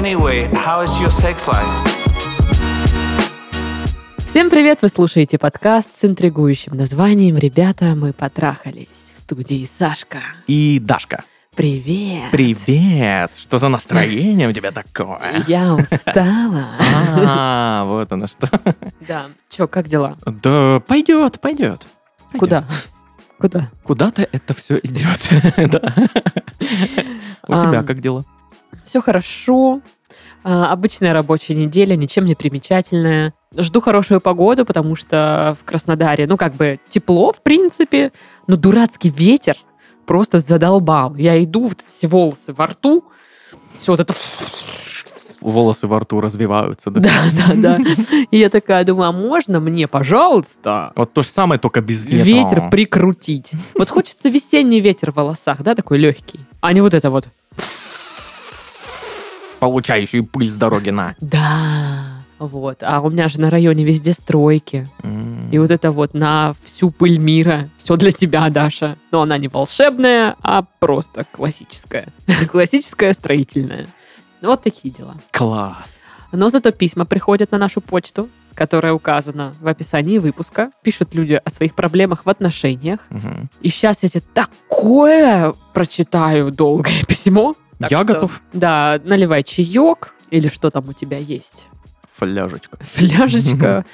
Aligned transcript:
Anyway, 0.00 0.50
how 0.54 0.82
is 0.82 0.98
your 0.98 1.10
sex 1.10 1.46
life? 1.46 1.68
Всем 4.24 4.48
привет! 4.48 4.78
Вы 4.80 4.88
слушаете 4.88 5.36
подкаст 5.36 5.90
с 6.00 6.04
интригующим 6.06 6.72
названием 6.72 7.36
«Ребята, 7.36 7.94
мы 7.94 8.14
потрахались» 8.14 9.12
в 9.14 9.18
студии 9.18 9.66
Сашка. 9.66 10.20
И 10.46 10.80
Дашка. 10.82 11.24
Привет! 11.54 12.30
Привет! 12.32 13.32
Что 13.36 13.58
за 13.58 13.68
настроение 13.68 14.48
у 14.48 14.52
тебя 14.52 14.72
такое? 14.72 15.44
Я 15.46 15.74
устала. 15.74 16.68
А, 17.26 17.84
вот 17.84 18.10
оно 18.10 18.26
что. 18.26 18.48
Да. 19.06 19.26
Чё, 19.50 19.68
как 19.68 19.86
дела? 19.86 20.16
Да 20.24 20.80
пойдет, 20.80 21.38
пойдет. 21.42 21.86
Куда? 22.38 22.64
Куда? 23.38 23.68
Куда-то 23.82 24.26
это 24.32 24.54
все 24.54 24.78
идет. 24.78 25.20
У 27.46 27.52
тебя 27.52 27.82
как 27.82 28.00
дела? 28.00 28.24
Все 28.84 29.00
хорошо. 29.00 29.80
А, 30.42 30.72
Обычная 30.72 31.12
рабочая 31.12 31.54
неделя, 31.54 31.96
ничем 31.96 32.24
не 32.24 32.34
примечательная. 32.34 33.34
Жду 33.56 33.80
хорошую 33.80 34.20
погоду, 34.20 34.64
потому 34.64 34.96
что 34.96 35.56
в 35.60 35.64
Краснодаре, 35.64 36.26
ну, 36.26 36.36
как 36.36 36.54
бы 36.54 36.78
тепло, 36.88 37.32
в 37.32 37.42
принципе, 37.42 38.12
но 38.46 38.56
дурацкий 38.56 39.10
ветер 39.10 39.56
просто 40.06 40.38
задолбал. 40.38 41.14
Я 41.16 41.42
иду, 41.42 41.64
вот 41.64 41.80
все 41.80 42.06
волосы 42.06 42.52
во 42.52 42.68
рту, 42.68 43.04
все 43.76 43.92
вот 43.92 44.00
это... 44.00 44.14
Волосы 45.40 45.86
во 45.86 46.00
рту 46.00 46.20
развиваются, 46.20 46.90
да? 46.90 47.00
Да, 47.00 47.54
да, 47.54 47.76
да. 47.78 47.78
И 48.30 48.36
я 48.36 48.50
такая 48.50 48.84
думаю, 48.84 49.08
а 49.08 49.12
можно 49.12 49.58
мне, 49.58 49.88
пожалуйста, 49.88 50.92
Вот 50.96 51.14
то 51.14 51.22
же 51.22 51.30
самое, 51.30 51.58
только 51.58 51.80
без 51.80 52.04
ветра. 52.04 52.24
ветер 52.24 52.70
прикрутить? 52.70 53.52
Вот 53.74 53.88
хочется 53.88 54.28
весенний 54.28 54.80
ветер 54.80 55.12
в 55.12 55.14
волосах, 55.16 55.62
да, 55.62 55.74
такой 55.74 55.96
легкий, 55.98 56.40
а 56.60 56.72
не 56.74 56.82
вот 56.82 56.92
это 56.92 57.10
вот. 57.10 57.28
Получающий 59.60 60.22
пыль 60.22 60.48
с 60.50 60.56
дороги 60.56 60.90
на. 60.90 61.14
Да, 61.20 62.20
вот. 62.38 62.82
А 62.82 63.00
у 63.00 63.10
меня 63.10 63.28
же 63.28 63.40
на 63.40 63.50
районе 63.50 63.84
везде 63.84 64.14
стройки. 64.14 64.88
М. 65.02 65.50
И 65.52 65.58
вот 65.58 65.70
это 65.70 65.92
вот 65.92 66.14
на 66.14 66.54
всю 66.64 66.90
пыль 66.90 67.18
мира. 67.18 67.68
Все 67.76 67.96
для 67.96 68.10
тебя, 68.10 68.48
Даша. 68.48 68.96
Но 69.12 69.20
она 69.22 69.36
не 69.36 69.48
волшебная, 69.48 70.36
а 70.42 70.62
просто 70.78 71.26
классическая. 71.30 72.08
Классическая 72.50 73.12
строительная. 73.12 73.88
Вот 74.40 74.62
такие 74.62 74.92
дела. 74.92 75.16
Класс. 75.32 75.98
Но 76.32 76.48
зато 76.48 76.70
письма 76.70 77.04
приходят 77.04 77.52
на 77.52 77.58
нашу 77.58 77.82
почту, 77.82 78.30
которая 78.54 78.94
указана 78.94 79.54
в 79.60 79.68
описании 79.68 80.18
выпуска. 80.18 80.70
Пишут 80.82 81.14
люди 81.14 81.40
о 81.44 81.50
своих 81.50 81.74
проблемах 81.74 82.24
в 82.24 82.30
отношениях. 82.30 83.00
Мгм. 83.10 83.50
И 83.60 83.68
сейчас 83.68 84.02
я 84.02 84.08
тебе 84.08 84.22
такое 84.32 85.52
прочитаю 85.74 86.50
долгое 86.50 87.04
письмо. 87.08 87.54
Так 87.80 87.90
Я 87.90 88.02
что, 88.02 88.06
готов. 88.06 88.42
Да, 88.52 89.00
наливай 89.04 89.42
чаек 89.42 90.14
или 90.30 90.48
что 90.48 90.70
там 90.70 90.88
у 90.88 90.92
тебя 90.92 91.16
есть. 91.16 91.68
Фляжечка. 92.14 92.76
Фляжечка, 92.82 93.86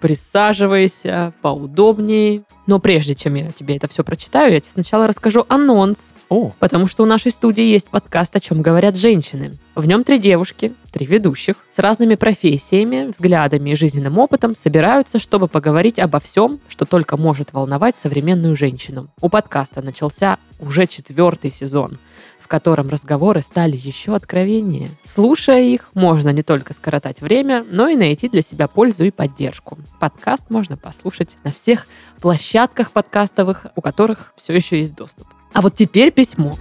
присаживайся 0.00 1.34
поудобнее. 1.42 2.44
Но 2.66 2.78
прежде 2.78 3.14
чем 3.14 3.34
я 3.34 3.52
тебе 3.52 3.76
это 3.76 3.86
все 3.86 4.02
прочитаю, 4.02 4.54
я 4.54 4.60
тебе 4.60 4.72
сначала 4.72 5.06
расскажу 5.06 5.44
анонс. 5.48 6.14
О, 6.30 6.52
Потому 6.58 6.86
что 6.86 7.02
у 7.02 7.06
нашей 7.06 7.30
студии 7.30 7.62
есть 7.62 7.88
подкаст 7.88 8.34
«О 8.34 8.40
чем 8.40 8.62
говорят 8.62 8.96
женщины». 8.96 9.58
В 9.74 9.86
нем 9.86 10.02
три 10.02 10.18
девушки, 10.18 10.72
три 10.90 11.04
ведущих, 11.04 11.56
с 11.70 11.78
разными 11.78 12.14
профессиями, 12.14 13.10
взглядами 13.10 13.70
и 13.70 13.74
жизненным 13.74 14.18
опытом 14.18 14.54
собираются, 14.54 15.18
чтобы 15.18 15.48
поговорить 15.48 15.98
обо 15.98 16.20
всем, 16.20 16.60
что 16.68 16.86
только 16.86 17.18
может 17.18 17.52
волновать 17.52 17.98
современную 17.98 18.56
женщину. 18.56 19.10
У 19.20 19.28
подкаста 19.28 19.82
начался 19.82 20.38
уже 20.58 20.86
четвертый 20.86 21.50
сезон, 21.50 21.98
в 22.44 22.46
котором 22.46 22.90
разговоры 22.90 23.40
стали 23.40 23.74
еще 23.74 24.14
откровеннее. 24.14 24.90
Слушая 25.02 25.62
их, 25.62 25.88
можно 25.94 26.28
не 26.28 26.42
только 26.42 26.74
скоротать 26.74 27.22
время, 27.22 27.64
но 27.70 27.88
и 27.88 27.96
найти 27.96 28.28
для 28.28 28.42
себя 28.42 28.68
пользу 28.68 29.04
и 29.04 29.10
поддержку. 29.10 29.78
Подкаст 29.98 30.50
можно 30.50 30.76
послушать 30.76 31.38
на 31.42 31.52
всех 31.52 31.86
площадках 32.20 32.90
подкастовых, 32.90 33.68
у 33.76 33.80
которых 33.80 34.34
все 34.36 34.54
еще 34.54 34.78
есть 34.78 34.94
доступ. 34.94 35.26
А 35.54 35.62
вот 35.62 35.74
теперь 35.74 36.12
письмо. 36.12 36.54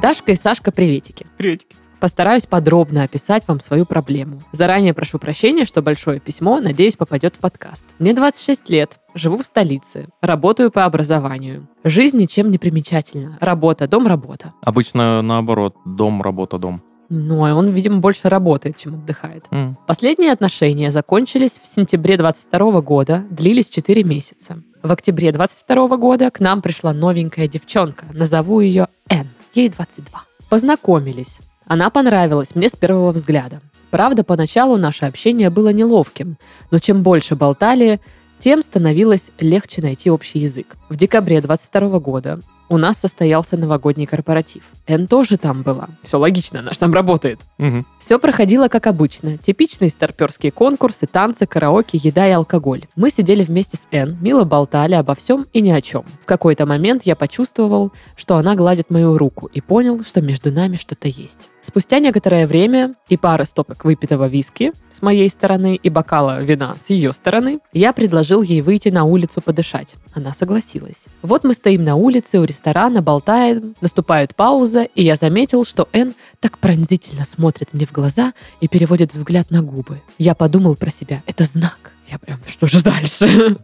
Дашка 0.00 0.30
и 0.30 0.36
Сашка, 0.36 0.70
приветики. 0.70 1.26
приветики. 1.36 1.75
Постараюсь 2.00 2.46
подробно 2.46 3.04
описать 3.04 3.48
вам 3.48 3.60
свою 3.60 3.86
проблему. 3.86 4.42
Заранее 4.52 4.92
прошу 4.92 5.18
прощения, 5.18 5.64
что 5.64 5.82
большое 5.82 6.20
письмо, 6.20 6.60
надеюсь, 6.60 6.96
попадет 6.96 7.36
в 7.36 7.40
подкаст. 7.40 7.86
Мне 7.98 8.12
26 8.12 8.68
лет, 8.68 9.00
живу 9.14 9.38
в 9.38 9.46
столице, 9.46 10.08
работаю 10.20 10.70
по 10.70 10.84
образованию. 10.84 11.68
Жизнь 11.84 12.18
ничем 12.18 12.50
не 12.50 12.58
примечательна. 12.58 13.38
Работа, 13.40 13.88
дом, 13.88 14.06
работа. 14.06 14.52
Обычно 14.62 15.22
наоборот. 15.22 15.74
Дом, 15.86 16.20
работа, 16.20 16.58
дом. 16.58 16.82
Ну, 17.08 17.44
а 17.44 17.54
он, 17.54 17.68
видимо, 17.68 17.98
больше 17.98 18.28
работает, 18.28 18.76
чем 18.76 18.94
отдыхает. 18.94 19.46
М. 19.50 19.78
Последние 19.86 20.32
отношения 20.32 20.90
закончились 20.90 21.60
в 21.62 21.66
сентябре 21.66 22.16
22 22.16 22.80
года, 22.80 23.24
длились 23.30 23.70
4 23.70 24.02
месяца. 24.02 24.60
В 24.82 24.90
октябре 24.90 25.32
22 25.32 25.96
года 25.96 26.30
к 26.30 26.40
нам 26.40 26.62
пришла 26.62 26.92
новенькая 26.92 27.48
девчонка, 27.48 28.06
назову 28.12 28.60
ее 28.60 28.88
Н, 29.08 29.28
ей 29.54 29.68
22. 29.68 30.22
Познакомились. 30.48 31.40
Она 31.66 31.90
понравилась 31.90 32.54
мне 32.54 32.68
с 32.68 32.76
первого 32.76 33.12
взгляда. 33.12 33.60
Правда, 33.90 34.24
поначалу 34.24 34.76
наше 34.76 35.04
общение 35.04 35.50
было 35.50 35.70
неловким, 35.70 36.36
но 36.70 36.78
чем 36.78 37.02
больше 37.02 37.34
болтали, 37.34 38.00
тем 38.38 38.62
становилось 38.62 39.32
легче 39.40 39.82
найти 39.82 40.10
общий 40.10 40.38
язык. 40.38 40.76
В 40.88 40.96
декабре 40.96 41.40
22 41.40 41.98
года 41.98 42.40
у 42.68 42.78
нас 42.78 42.98
состоялся 42.98 43.56
новогодний 43.56 44.06
корпоратив. 44.06 44.64
Н 44.86 45.06
тоже 45.06 45.36
там 45.36 45.62
была. 45.62 45.88
Все 46.02 46.18
логично, 46.18 46.60
она 46.60 46.72
же 46.72 46.78
там 46.78 46.92
работает. 46.92 47.40
Мгм. 47.58 47.86
Все 47.98 48.18
проходило 48.18 48.68
как 48.68 48.86
обычно. 48.86 49.38
Типичные 49.38 49.90
старперские 49.90 50.52
конкурсы, 50.52 51.06
танцы, 51.06 51.46
караоке, 51.46 51.98
еда 52.02 52.26
и 52.28 52.32
алкоголь. 52.32 52.84
Мы 52.96 53.10
сидели 53.10 53.44
вместе 53.44 53.76
с 53.76 53.86
Н, 53.90 54.16
мило 54.20 54.44
болтали 54.44 54.94
обо 54.94 55.14
всем 55.14 55.46
и 55.52 55.60
ни 55.60 55.70
о 55.70 55.80
чем. 55.80 56.04
В 56.22 56.26
какой-то 56.26 56.66
момент 56.66 57.02
я 57.04 57.16
почувствовал, 57.16 57.92
что 58.16 58.36
она 58.36 58.54
гладит 58.54 58.90
мою 58.90 59.18
руку 59.18 59.46
и 59.46 59.60
понял, 59.60 60.02
что 60.04 60.20
между 60.20 60.52
нами 60.52 60.76
что-то 60.76 61.08
есть. 61.08 61.48
Спустя 61.66 61.98
некоторое 61.98 62.46
время 62.46 62.94
и 63.08 63.16
пара 63.16 63.44
стопок 63.44 63.84
выпитого 63.84 64.28
виски 64.28 64.72
с 64.92 65.02
моей 65.02 65.28
стороны 65.28 65.74
и 65.74 65.90
бокала 65.90 66.40
вина 66.40 66.76
с 66.78 66.90
ее 66.90 67.12
стороны, 67.12 67.58
я 67.72 67.92
предложил 67.92 68.42
ей 68.42 68.60
выйти 68.60 68.88
на 68.88 69.02
улицу 69.02 69.40
подышать. 69.40 69.96
Она 70.14 70.32
согласилась. 70.32 71.06
Вот 71.22 71.42
мы 71.42 71.54
стоим 71.54 71.82
на 71.82 71.96
улице 71.96 72.38
у 72.38 72.44
ресторана, 72.56 73.02
болтаем, 73.02 73.74
наступает 73.82 74.34
пауза, 74.34 74.82
и 74.82 75.04
я 75.04 75.16
заметил, 75.16 75.64
что 75.64 75.88
Н 75.92 76.14
так 76.40 76.58
пронзительно 76.58 77.26
смотрит 77.26 77.74
мне 77.74 77.84
в 77.84 77.92
глаза 77.92 78.32
и 78.60 78.68
переводит 78.68 79.12
взгляд 79.12 79.50
на 79.50 79.62
губы. 79.62 80.00
Я 80.18 80.34
подумал 80.34 80.74
про 80.74 80.90
себя, 80.90 81.22
это 81.26 81.44
знак. 81.44 81.92
Я 82.08 82.18
прям, 82.18 82.38
что 82.46 82.66
же 82.66 82.82
дальше? 82.82 83.58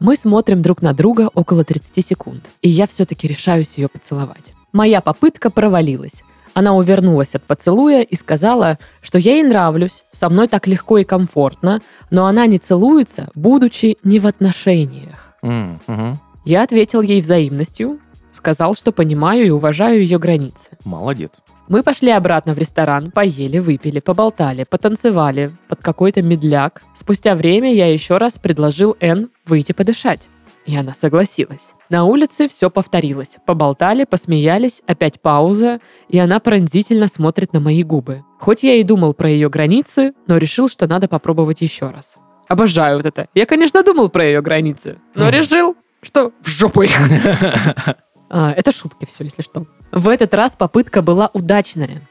Мы 0.00 0.16
смотрим 0.16 0.62
друг 0.62 0.82
на 0.82 0.92
друга 0.92 1.30
около 1.32 1.64
30 1.64 2.04
секунд, 2.04 2.50
и 2.60 2.68
я 2.68 2.86
все-таки 2.86 3.26
решаюсь 3.26 3.78
ее 3.78 3.88
поцеловать. 3.88 4.52
Моя 4.72 5.00
попытка 5.00 5.48
провалилась. 5.50 6.22
Она 6.54 6.74
увернулась 6.74 7.34
от 7.34 7.44
поцелуя 7.44 8.02
и 8.02 8.14
сказала, 8.16 8.78
что 9.00 9.18
я 9.18 9.34
ей 9.34 9.44
нравлюсь, 9.44 10.04
со 10.12 10.28
мной 10.28 10.48
так 10.48 10.66
легко 10.66 10.98
и 10.98 11.04
комфортно, 11.04 11.80
но 12.10 12.26
она 12.26 12.46
не 12.46 12.58
целуется, 12.58 13.28
будучи 13.34 13.96
не 14.02 14.18
в 14.18 14.26
отношениях. 14.26 15.34
Мгм. 15.40 16.18
Я 16.44 16.62
ответил 16.62 17.02
ей 17.02 17.20
взаимностью, 17.20 18.00
сказал, 18.38 18.74
что 18.74 18.92
понимаю 18.92 19.46
и 19.46 19.50
уважаю 19.50 20.00
ее 20.00 20.18
границы. 20.18 20.70
Молодец. 20.84 21.42
Мы 21.68 21.82
пошли 21.82 22.10
обратно 22.10 22.54
в 22.54 22.58
ресторан, 22.58 23.10
поели, 23.10 23.58
выпили, 23.58 24.00
поболтали, 24.00 24.64
потанцевали 24.64 25.50
под 25.68 25.82
какой-то 25.82 26.22
медляк. 26.22 26.82
Спустя 26.94 27.34
время 27.34 27.74
я 27.74 27.92
еще 27.92 28.16
раз 28.16 28.38
предложил 28.38 28.96
Н 29.00 29.28
выйти 29.44 29.72
подышать. 29.72 30.30
И 30.64 30.76
она 30.76 30.94
согласилась. 30.94 31.74
На 31.90 32.04
улице 32.04 32.46
все 32.46 32.70
повторилось. 32.70 33.38
Поболтали, 33.44 34.04
посмеялись, 34.04 34.82
опять 34.86 35.20
пауза, 35.20 35.80
и 36.08 36.18
она 36.18 36.40
пронзительно 36.40 37.08
смотрит 37.08 37.52
на 37.52 37.60
мои 37.60 37.82
губы. 37.82 38.22
Хоть 38.38 38.62
я 38.62 38.74
и 38.74 38.82
думал 38.82 39.14
про 39.14 39.28
ее 39.28 39.48
границы, 39.50 40.12
но 40.26 40.38
решил, 40.38 40.68
что 40.68 40.86
надо 40.86 41.08
попробовать 41.08 41.60
еще 41.60 41.90
раз. 41.90 42.18
Обожаю 42.48 42.96
вот 42.98 43.06
это. 43.06 43.28
Я, 43.34 43.46
конечно, 43.46 43.82
думал 43.82 44.08
про 44.08 44.24
ее 44.24 44.42
границы, 44.42 44.98
но 45.14 45.28
решил, 45.28 45.76
что 46.02 46.32
в 46.40 46.48
жопу 46.48 46.82
их. 46.82 46.96
А, 48.30 48.52
Это 48.52 48.72
шутки 48.72 49.04
все, 49.04 49.24
если 49.24 49.42
что. 49.42 49.66
В 49.92 50.08
этот 50.08 50.34
раз 50.34 50.56
попытка 50.56 51.02
была 51.02 51.30
удачная. 51.32 52.02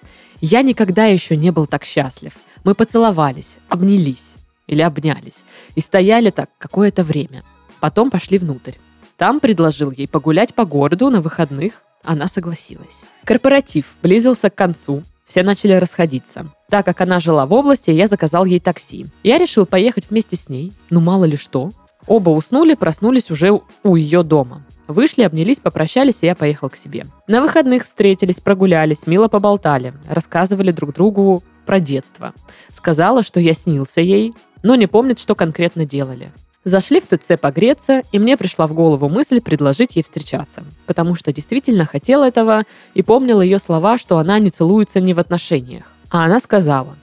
Я 0.41 0.61
никогда 0.61 1.05
еще 1.05 1.35
не 1.35 1.51
был 1.51 1.67
так 1.67 1.83
счастлив. 1.83 2.33
Мы 2.63 2.75
поцеловались, 2.75 3.57
обнялись 3.69 4.33
или 4.67 4.81
обнялись 4.81 5.43
и 5.75 5.81
стояли 5.81 6.29
так 6.29 6.49
какое-то 6.57 7.03
время. 7.03 7.43
Потом 7.79 8.09
пошли 8.11 8.37
внутрь. 8.37 8.73
Там 9.17 9.39
предложил 9.39 9.91
ей 9.91 10.07
погулять 10.07 10.53
по 10.53 10.65
городу 10.65 11.09
на 11.09 11.21
выходных. 11.21 11.81
Она 12.03 12.27
согласилась. 12.27 13.03
Корпоратив 13.23 13.95
близился 14.01 14.49
к 14.49 14.55
концу. 14.55 15.03
Все 15.25 15.43
начали 15.43 15.73
расходиться. 15.73 16.47
Так 16.69 16.85
как 16.85 17.01
она 17.01 17.19
жила 17.19 17.45
в 17.45 17.53
области, 17.53 17.91
я 17.91 18.07
заказал 18.07 18.45
ей 18.45 18.59
такси. 18.59 19.07
Я 19.23 19.37
решил 19.37 19.65
поехать 19.65 20.09
вместе 20.09 20.35
с 20.35 20.47
ней. 20.47 20.71
Ну, 20.89 21.01
мало 21.01 21.25
ли 21.25 21.35
что. 21.35 21.71
Оба 22.05 22.29
уснули, 22.29 22.75
проснулись 22.75 23.29
уже 23.31 23.59
у 23.83 23.95
ее 23.95 24.23
дома. 24.23 24.63
Вышли, 24.87 25.23
обнялись, 25.23 25.59
попрощались, 25.59 26.23
и 26.23 26.25
я 26.25 26.35
поехал 26.35 26.69
к 26.69 26.77
себе. 26.77 27.05
На 27.27 27.41
выходных 27.41 27.83
встретились, 27.83 28.39
прогулялись, 28.39 29.05
мило 29.05 29.27
поболтали, 29.27 29.93
рассказывали 30.09 30.71
друг 30.71 30.93
другу 30.93 31.43
про 31.65 31.79
детство. 31.79 32.33
Сказала, 32.71 33.21
что 33.21 33.39
я 33.39 33.53
снился 33.53 33.99
ей, 33.99 34.33
но 34.63 34.75
не 34.75 34.87
помнит, 34.87 35.19
что 35.19 35.35
конкретно 35.35 35.85
делали. 35.85 36.31
Зашли 36.63 36.99
в 36.99 37.05
ТЦ 37.05 37.39
погреться, 37.39 38.01
и 38.11 38.19
мне 38.19 38.35
пришла 38.35 38.67
в 38.67 38.73
голову 38.73 39.07
мысль 39.07 39.41
предложить 39.41 39.95
ей 39.95 40.03
встречаться, 40.03 40.63
потому 40.85 41.15
что 41.15 41.31
действительно 41.31 41.85
хотела 41.85 42.27
этого 42.27 42.63
и 42.93 43.03
помнила 43.03 43.41
ее 43.41 43.59
слова, 43.59 43.97
что 43.97 44.17
она 44.17 44.39
не 44.39 44.49
целуется 44.49 44.99
ни 44.99 45.13
в 45.13 45.19
отношениях. 45.19 45.85
А 46.09 46.25
она 46.25 46.39
сказала, 46.39 46.95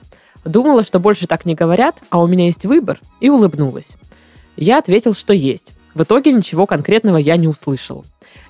думала, 0.43 0.83
что 0.83 0.99
больше 0.99 1.25
так 1.25 1.45
не 1.45 1.55
говорят, 1.55 2.03
а 2.09 2.21
у 2.21 2.27
меня 2.27 2.45
есть 2.45 2.65
выбор, 2.65 2.99
и 3.19 3.29
улыбнулась. 3.29 3.95
Я 4.55 4.77
ответил, 4.77 5.13
что 5.13 5.33
есть. 5.33 5.73
В 5.95 6.03
итоге 6.03 6.33
ничего 6.33 6.67
конкретного 6.67 7.17
я 7.17 7.37
не 7.37 7.47
услышал. 7.47 8.03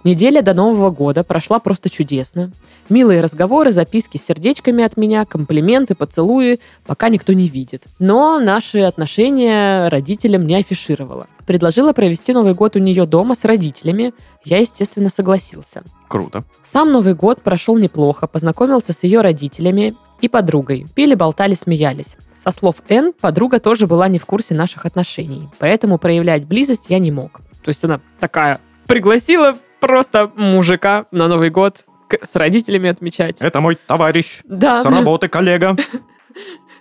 Неделя 0.04 0.42
до 0.42 0.56
Нового 0.56 0.90
года 0.90 1.24
прошла 1.24 1.60
просто 1.60 1.92
чудесно. 1.92 2.52
Милые 2.90 3.22
разговоры, 3.22 3.72
записки 3.72 4.18
с 4.18 4.26
сердечками 4.26 4.84
от 4.84 4.98
меня, 4.98 5.26
комплименты, 5.26 5.94
поцелуи, 5.94 6.60
пока 6.86 7.10
никто 7.10 7.34
не 7.34 7.48
видит. 7.48 7.86
Но 8.00 8.40
наши 8.40 8.80
отношения 8.80 9.88
родителям 9.90 10.48
не 10.48 10.56
афишировала. 10.56 11.28
Предложила 11.46 11.94
провести 11.94 12.34
Новый 12.34 12.56
год 12.56 12.76
у 12.76 12.80
нее 12.80 13.06
дома 13.06 13.36
с 13.36 13.46
родителями. 13.46 14.14
Я, 14.44 14.58
естественно, 14.58 15.10
согласился. 15.10 15.84
Круто. 16.08 16.44
Сам 16.64 16.92
Новый 16.92 17.14
год 17.14 17.44
прошел 17.44 17.78
неплохо, 17.78 18.26
познакомился 18.26 18.94
с 18.94 19.04
ее 19.04 19.22
родителями 19.22 19.96
и 20.22 20.28
подругой. 20.30 20.86
Пили, 20.96 21.14
болтали, 21.16 21.54
смеялись. 21.54 22.18
Со 22.34 22.52
слов 22.52 22.78
Н, 22.90 23.14
подруга 23.14 23.60
тоже 23.60 23.88
была 23.88 24.08
не 24.08 24.20
в 24.20 24.26
курсе 24.26 24.54
наших 24.56 24.86
отношений, 24.86 25.50
поэтому 25.60 25.98
проявлять 25.98 26.46
близость 26.46 26.86
я 26.90 27.00
не 27.00 27.12
мог. 27.12 27.42
То 27.64 27.70
есть 27.70 27.84
она 27.84 28.00
такая 28.20 28.60
пригласила 28.88 29.58
просто 29.80 30.32
мужика 30.36 31.06
на 31.12 31.28
Новый 31.28 31.50
год 31.50 31.86
к- 32.08 32.24
с 32.26 32.36
родителями 32.36 32.90
отмечать. 32.90 33.38
Это 33.42 33.60
мой 33.62 33.76
товарищ. 33.76 34.42
Да. 34.46 34.82
С 34.82 34.86
работы 34.86 35.28
коллега. 35.28 35.76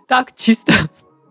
Так, 0.06 0.34
чисто. 0.36 0.72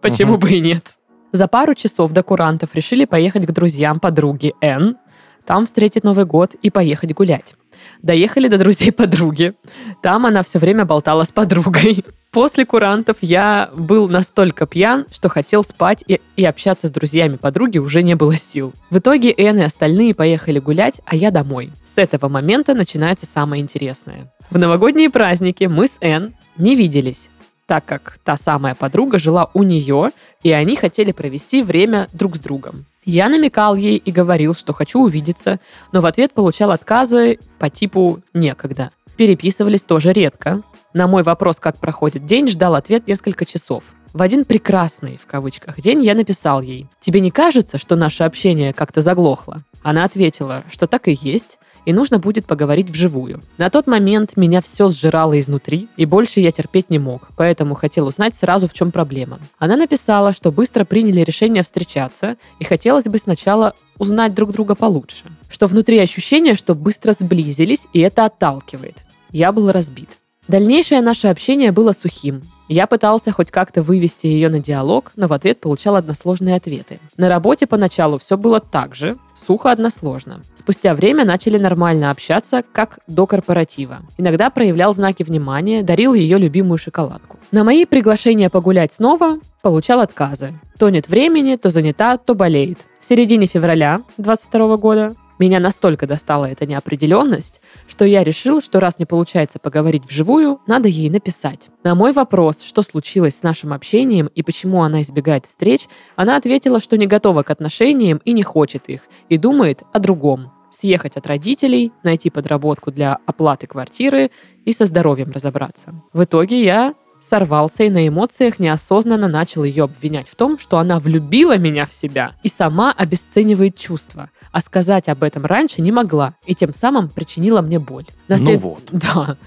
Почему 0.02 0.38
бы 0.38 0.50
и 0.52 0.60
нет? 0.60 0.98
За 1.32 1.48
пару 1.48 1.74
часов 1.76 2.12
до 2.12 2.24
курантов 2.24 2.74
решили 2.76 3.06
поехать 3.06 3.46
к 3.46 3.52
друзьям 3.52 4.00
подруги 4.00 4.54
Н, 4.62 4.98
там 5.46 5.66
встретить 5.66 6.04
Новый 6.04 6.26
год 6.26 6.56
и 6.56 6.70
поехать 6.70 7.14
гулять. 7.14 7.56
Доехали 8.02 8.48
до 8.48 8.58
друзей 8.58 8.92
подруги. 8.94 9.54
Там 10.02 10.26
она 10.26 10.44
все 10.44 10.60
время 10.60 10.86
болтала 10.86 11.24
с 11.24 11.32
подругой. 11.32 12.06
После 12.32 12.66
курантов 12.66 13.18
я 13.22 13.70
был 13.76 14.10
настолько 14.10 14.66
пьян, 14.66 15.06
что 15.12 15.30
хотел 15.30 15.64
спать 15.64 16.04
и, 16.08 16.20
и 16.36 16.44
общаться 16.44 16.88
с 16.88 16.92
друзьями 16.92 17.36
подруги 17.36 17.78
уже 17.78 18.02
не 18.02 18.16
было 18.16 18.34
сил. 18.34 18.74
В 18.90 18.98
итоге 18.98 19.32
Эн 19.38 19.60
и 19.60 19.64
остальные 19.64 20.16
поехали 20.16 20.58
гулять, 20.58 21.00
а 21.06 21.16
я 21.16 21.30
домой. 21.30 21.72
С 21.86 22.00
этого 22.00 22.30
момента 22.30 22.74
начинается 22.74 23.28
самое 23.28 23.62
интересное. 23.62 24.34
В 24.50 24.58
новогодние 24.58 25.12
праздники 25.12 25.66
мы 25.66 25.86
с 25.86 26.00
Эн 26.02 26.34
не 26.58 26.76
виделись, 26.76 27.30
так 27.68 27.86
как 27.86 28.18
та 28.24 28.36
самая 28.36 28.74
подруга 28.74 29.20
жила 29.20 29.52
у 29.54 29.62
нее, 29.62 30.10
и 30.42 30.52
они 30.52 30.76
хотели 30.76 31.12
провести 31.12 31.62
время 31.62 32.08
друг 32.14 32.36
с 32.36 32.40
другом. 32.40 32.86
Я 33.06 33.30
намекал 33.30 33.76
ей 33.76 33.98
и 33.98 34.12
говорил, 34.12 34.54
что 34.54 34.74
хочу 34.74 35.02
увидеться, 35.02 35.60
но 35.92 36.02
в 36.02 36.06
ответ 36.06 36.34
получал 36.34 36.72
отказы 36.72 37.40
по 37.60 37.70
типу 37.70 38.22
«некогда». 38.34 38.92
Переписывались 39.18 39.84
тоже 39.84 40.14
редко. 40.14 40.62
На 40.94 41.08
мой 41.08 41.24
вопрос, 41.24 41.60
как 41.60 41.78
проходит 41.78 42.26
день, 42.26 42.48
ждал 42.48 42.76
ответ 42.76 43.08
несколько 43.08 43.46
часов. 43.46 43.94
В 44.14 44.22
один 44.22 44.46
прекрасный, 44.46 45.18
в 45.18 45.26
кавычках, 45.26 45.82
день 45.82 46.04
я 46.04 46.14
написал 46.14 46.62
ей 46.62 46.88
«Тебе 47.00 47.20
не 47.20 47.32
кажется, 47.32 47.78
что 47.78 47.96
наше 47.96 48.24
общение 48.24 48.74
как-то 48.74 49.02
заглохло?» 49.02 49.64
Она 49.82 50.06
ответила, 50.06 50.64
что 50.72 50.88
так 50.88 51.08
и 51.08 51.18
есть, 51.20 51.58
и 51.86 51.94
нужно 51.94 52.20
будет 52.20 52.46
поговорить 52.46 52.90
вживую. 52.90 53.42
На 53.58 53.70
тот 53.70 53.88
момент 53.88 54.38
меня 54.38 54.62
все 54.62 54.90
сжирало 54.90 55.40
изнутри, 55.40 55.88
и 55.98 56.06
больше 56.06 56.40
я 56.40 56.52
терпеть 56.52 56.90
не 56.90 57.00
мог, 57.00 57.28
поэтому 57.36 57.76
хотел 57.76 58.08
узнать 58.08 58.36
сразу, 58.36 58.68
в 58.68 58.74
чем 58.74 58.92
проблема. 58.92 59.40
Она 59.60 59.76
написала, 59.76 60.34
что 60.34 60.52
быстро 60.52 60.86
приняли 60.86 61.22
решение 61.22 61.64
встречаться, 61.64 62.38
и 62.60 62.64
хотелось 62.64 63.06
бы 63.06 63.18
сначала 63.18 63.74
узнать 63.98 64.34
друг 64.34 64.52
друга 64.52 64.76
получше. 64.76 65.26
Что 65.50 65.68
внутри 65.68 66.00
ощущение, 66.00 66.56
что 66.56 66.76
быстро 66.76 67.14
сблизились, 67.14 67.88
и 67.94 68.00
это 68.00 68.26
отталкивает. 68.26 69.06
Я 69.32 69.52
был 69.52 69.72
разбит. 69.72 70.18
Дальнейшее 70.48 71.02
наше 71.02 71.28
общение 71.28 71.72
было 71.72 71.94
сухим. 71.94 72.42
Я 72.68 72.88
пытался 72.88 73.32
хоть 73.32 73.52
как-то 73.52 73.84
вывести 73.84 74.28
ее 74.28 74.50
на 74.50 74.60
диалог, 74.60 75.12
но 75.16 75.28
в 75.28 75.34
ответ 75.34 75.60
получал 75.60 75.96
односложные 75.96 76.56
ответы. 76.56 77.00
На 77.18 77.30
работе 77.30 77.68
поначалу 77.68 78.18
все 78.18 78.38
было 78.38 78.60
так 78.60 78.96
же, 78.96 79.18
сухо 79.36 79.72
односложно. 79.72 80.42
Спустя 80.56 80.96
время 80.96 81.26
начали 81.26 81.58
нормально 81.58 82.10
общаться, 82.10 82.64
как 82.72 83.00
до 83.08 83.28
корпоратива. 83.28 84.02
Иногда 84.18 84.50
проявлял 84.50 84.94
знаки 84.94 85.24
внимания, 85.24 85.84
дарил 85.84 86.14
ее 86.14 86.38
любимую 86.38 86.78
шоколадку. 86.78 87.38
На 87.52 87.64
мои 87.64 87.86
приглашения 87.86 88.50
погулять 88.50 88.94
снова 88.94 89.40
получал 89.62 90.00
отказы. 90.00 90.54
То 90.80 90.90
нет 90.90 91.08
времени, 91.08 91.56
то 91.56 91.70
занята, 91.70 92.18
то 92.18 92.34
болеет. 92.34 92.80
В 93.00 93.06
середине 93.06 93.48
февраля 93.48 94.02
22 94.18 94.78
года 94.78 95.16
меня 95.44 95.60
настолько 95.60 96.08
достала 96.08 96.46
эта 96.46 96.66
неопределенность, 96.66 97.60
что 97.86 98.06
я 98.06 98.24
решил, 98.24 98.62
что 98.62 98.80
раз 98.80 98.98
не 98.98 99.06
получается 99.06 99.60
поговорить 99.60 100.06
вживую, 100.06 100.62
надо 100.68 100.88
ей 100.88 101.10
написать. 101.10 101.70
На 101.84 101.96
мой 101.96 102.14
вопрос, 102.14 102.62
что 102.62 102.82
случилось 102.82 103.36
с 103.36 103.44
нашим 103.44 103.74
общением 103.74 104.28
и 104.28 104.42
почему 104.42 104.84
она 104.84 105.02
избегает 105.02 105.46
встреч, 105.46 105.90
она 106.16 106.38
ответила, 106.38 106.80
что 106.80 106.98
не 106.98 107.08
готова 107.08 107.44
к 107.44 107.50
отношениям 107.50 108.22
и 108.24 108.32
не 108.32 108.44
хочет 108.44 108.88
их, 108.88 109.02
и 109.28 109.38
думает 109.38 109.84
о 109.92 110.00
другом. 110.00 110.54
Съехать 110.72 111.18
от 111.18 111.28
родителей, 111.28 111.92
найти 112.04 112.30
подработку 112.30 112.90
для 112.90 113.18
оплаты 113.26 113.68
квартиры 113.68 114.32
и 114.64 114.72
со 114.72 114.86
здоровьем 114.86 115.32
разобраться. 115.32 115.94
В 116.14 116.24
итоге 116.24 116.64
я 116.64 116.96
сорвался 117.24 117.84
и 117.86 117.90
на 117.90 118.08
эмоциях 118.08 118.60
неосознанно 118.60 119.28
начал 119.28 119.64
ее 119.64 119.86
обвинять 119.86 120.28
в 120.30 120.36
том, 120.36 120.60
что 120.60 120.78
она 120.78 121.00
влюбила 121.00 121.58
меня 121.58 121.86
в 121.86 121.94
себя 121.94 122.34
и 122.44 122.48
сама 122.50 122.92
обесценивает 122.92 123.78
чувства, 123.78 124.30
а 124.52 124.62
сказать 124.62 125.08
об 125.10 125.24
этом 125.24 125.46
раньше 125.46 125.82
не 125.82 125.92
могла 125.92 126.34
и 126.46 126.54
тем 126.54 126.74
самым 126.74 127.10
причинила 127.10 127.62
мне 127.62 127.80
боль. 127.80 128.06
На 128.28 128.38
Ну 128.38 128.44
след- 128.44 128.62
вот. 128.62 128.84
Да. 128.92 129.38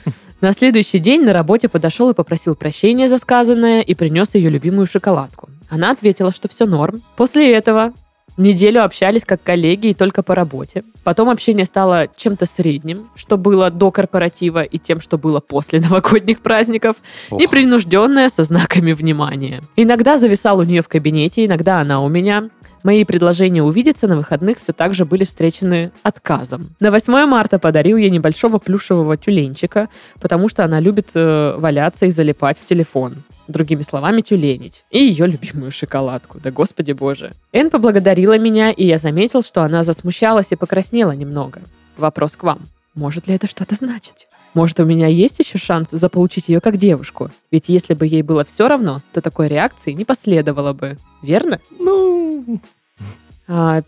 На 0.41 0.53
следующий 0.53 0.99
день 0.99 1.23
на 1.25 1.33
работе 1.33 1.69
подошел 1.69 2.11
и 2.11 2.15
попросил 2.15 2.55
прощения 2.55 3.09
за 3.09 3.19
сказанное 3.19 3.81
и 3.81 3.95
принес 3.95 4.35
ее 4.35 4.51
любимую 4.51 4.87
шоколадку. 4.87 5.49
Она 5.69 5.91
ответила, 5.91 6.31
что 6.33 6.49
все 6.49 6.67
норм. 6.67 7.03
После 7.17 7.53
этого 7.55 7.93
Неделю 8.37 8.85
общались 8.85 9.25
как 9.25 9.43
коллеги 9.43 9.89
и 9.89 9.95
только 9.95 10.23
по 10.23 10.35
работе. 10.35 10.85
Потом 11.05 11.31
общение 11.31 11.65
стало 11.65 12.09
чем-то 12.15 12.45
средним, 12.45 13.09
что 13.15 13.39
было 13.39 13.71
до 13.71 13.91
корпоратива 13.91 14.63
и 14.63 14.79
тем, 14.79 15.01
что 15.01 15.17
было 15.17 15.41
после 15.41 15.81
новогодних 15.89 16.41
праздников. 16.41 16.97
Ох. 17.31 17.41
Непринужденное 17.41 18.29
со 18.29 18.45
знаками 18.45 18.93
внимания. 18.93 19.63
Иногда 19.77 20.19
зависал 20.19 20.59
у 20.59 20.65
нее 20.65 20.83
в 20.83 20.89
кабинете, 20.89 21.47
иногда 21.47 21.81
она 21.81 22.03
у 22.03 22.09
меня. 22.09 22.51
Мои 22.87 23.03
предложения 23.03 23.65
увидеться 23.65 24.07
на 24.07 24.17
выходных 24.17 24.59
все 24.59 24.73
так 24.73 24.95
же 24.95 25.05
были 25.05 25.25
встречены 25.25 25.91
отказом. 26.05 26.69
На 26.79 26.93
8 26.93 27.27
марта 27.27 27.59
подарил 27.59 27.97
ей 27.97 28.11
небольшого 28.11 28.59
плюшевого 28.59 29.17
тюленчика, 29.17 29.89
потому 30.21 30.49
что 30.49 30.65
она 30.65 30.79
любит 30.79 31.09
э, 31.15 31.57
валяться 31.59 32.07
и 32.07 32.13
залипать 32.13 32.61
в 32.61 32.65
телефон. 32.65 33.25
Другими 33.49 33.83
словами, 33.83 34.21
тюленить. 34.21 34.85
И 34.93 35.01
ее 35.01 35.27
любимую 35.27 35.73
шоколадку. 35.73 36.39
Да 36.39 36.53
господи 36.53 36.93
боже. 36.93 37.33
Эн 37.53 37.71
поблагодарила 37.71 38.39
меня, 38.39 38.71
и 38.71 38.87
я 38.87 38.99
заметил, 38.99 39.43
что 39.43 39.65
она 39.65 39.83
засмущалась 39.83 40.53
и 40.53 40.57
покраснела 40.57 41.11
немного. 41.11 41.63
Вопрос 41.97 42.37
к 42.37 42.45
вам. 42.45 42.61
Может 42.95 43.27
ли 43.27 43.35
это 43.35 43.49
что-то 43.49 43.75
значить? 43.75 44.29
Может, 44.55 44.79
у 44.79 44.85
меня 44.85 45.09
есть 45.09 45.41
еще 45.41 45.59
шанс 45.59 45.91
заполучить 45.91 46.49
ее 46.49 46.61
как 46.61 46.77
девушку? 46.77 47.33
Ведь 47.51 47.69
если 47.69 47.95
бы 47.95 48.07
ей 48.07 48.23
было 48.23 48.45
все 48.45 48.69
равно, 48.69 49.03
то 49.13 49.21
такой 49.21 49.49
реакции 49.49 49.91
не 49.91 50.05
последовало 50.05 50.73
бы. 50.73 50.97
Верно? 51.21 51.61
Ну, 51.81 52.61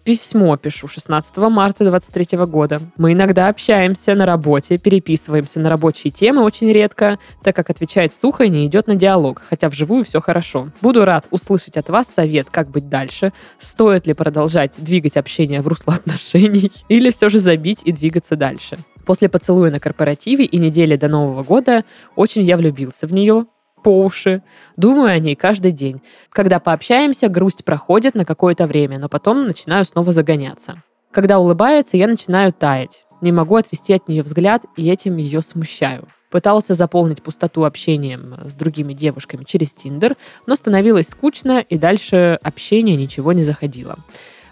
письмо 0.05 0.57
пишу 0.57 0.88
16 0.88 1.37
марта 1.37 1.85
23 1.85 2.38
года. 2.47 2.81
Мы 2.97 3.12
иногда 3.12 3.49
общаемся 3.49 4.15
на 4.15 4.25
работе, 4.25 4.79
переписываемся 4.79 5.61
на 5.61 5.69
рабочие 5.69 6.11
темы 6.11 6.43
очень 6.43 6.71
редко, 6.73 7.19
так 7.43 7.57
как 7.57 7.71
отвечает 7.71 8.15
сухо 8.15 8.45
и 8.45 8.49
не 8.49 8.67
идет 8.67 8.87
на 8.87 8.95
диалог, 8.95 9.43
хотя 9.49 9.69
вживую 9.69 10.05
все 10.05 10.21
хорошо. 10.21 10.71
Буду 10.81 11.05
рад 11.05 11.27
услышать 11.31 11.77
от 11.77 11.88
вас 11.88 12.09
совет, 12.09 12.49
как 12.50 12.71
быть 12.71 12.88
дальше, 12.88 13.33
стоит 13.59 14.07
ли 14.07 14.15
продолжать 14.15 14.77
двигать 14.79 15.17
общение 15.17 15.61
в 15.61 15.69
русло 15.69 15.95
отношений, 15.97 16.71
или 16.88 17.11
все 17.11 17.29
же 17.29 17.38
забить 17.38 17.83
и 17.85 17.93
двигаться 17.93 18.37
дальше. 18.37 18.79
После 19.05 19.29
поцелуя 19.29 19.71
на 19.71 19.81
корпоративе 19.81 20.45
и 20.45 20.59
недели 20.59 20.95
до 20.97 21.09
Нового 21.09 21.43
года 21.43 21.85
очень 22.15 22.43
я 22.43 22.59
влюбился 22.59 23.07
в 23.07 23.12
нее, 23.12 23.47
по 23.83 24.05
уши. 24.05 24.43
Думаю 24.77 25.13
о 25.13 25.19
ней 25.19 25.37
каждый 25.37 25.73
день. 25.73 26.01
Когда 26.31 26.61
пообщаемся, 26.61 27.29
грусть 27.29 27.65
проходит 27.65 28.15
на 28.15 28.25
какое-то 28.25 28.67
время, 28.67 28.99
но 28.99 29.09
потом 29.09 29.47
начинаю 29.47 29.85
снова 29.85 30.13
загоняться. 30.13 30.83
Когда 31.11 31.39
улыбается, 31.39 31.97
я 31.97 32.07
начинаю 32.07 32.53
таять. 32.53 33.05
Не 33.21 33.33
могу 33.33 33.57
отвести 33.57 33.95
от 33.95 34.09
нее 34.09 34.23
взгляд, 34.23 34.65
и 34.77 34.89
этим 34.89 35.17
ее 35.17 35.43
смущаю. 35.43 36.07
Пытался 36.31 36.75
заполнить 36.75 37.23
пустоту 37.23 37.65
общением 37.65 38.37
с 38.45 38.55
другими 38.55 38.93
девушками 38.93 39.45
через 39.45 39.73
Тиндер, 39.73 40.17
но 40.47 40.57
становилось 40.57 41.09
скучно, 41.09 41.61
и 41.61 41.79
дальше 41.79 42.39
общение 42.43 42.97
ничего 42.97 43.33
не 43.33 43.43
заходило. 43.43 43.97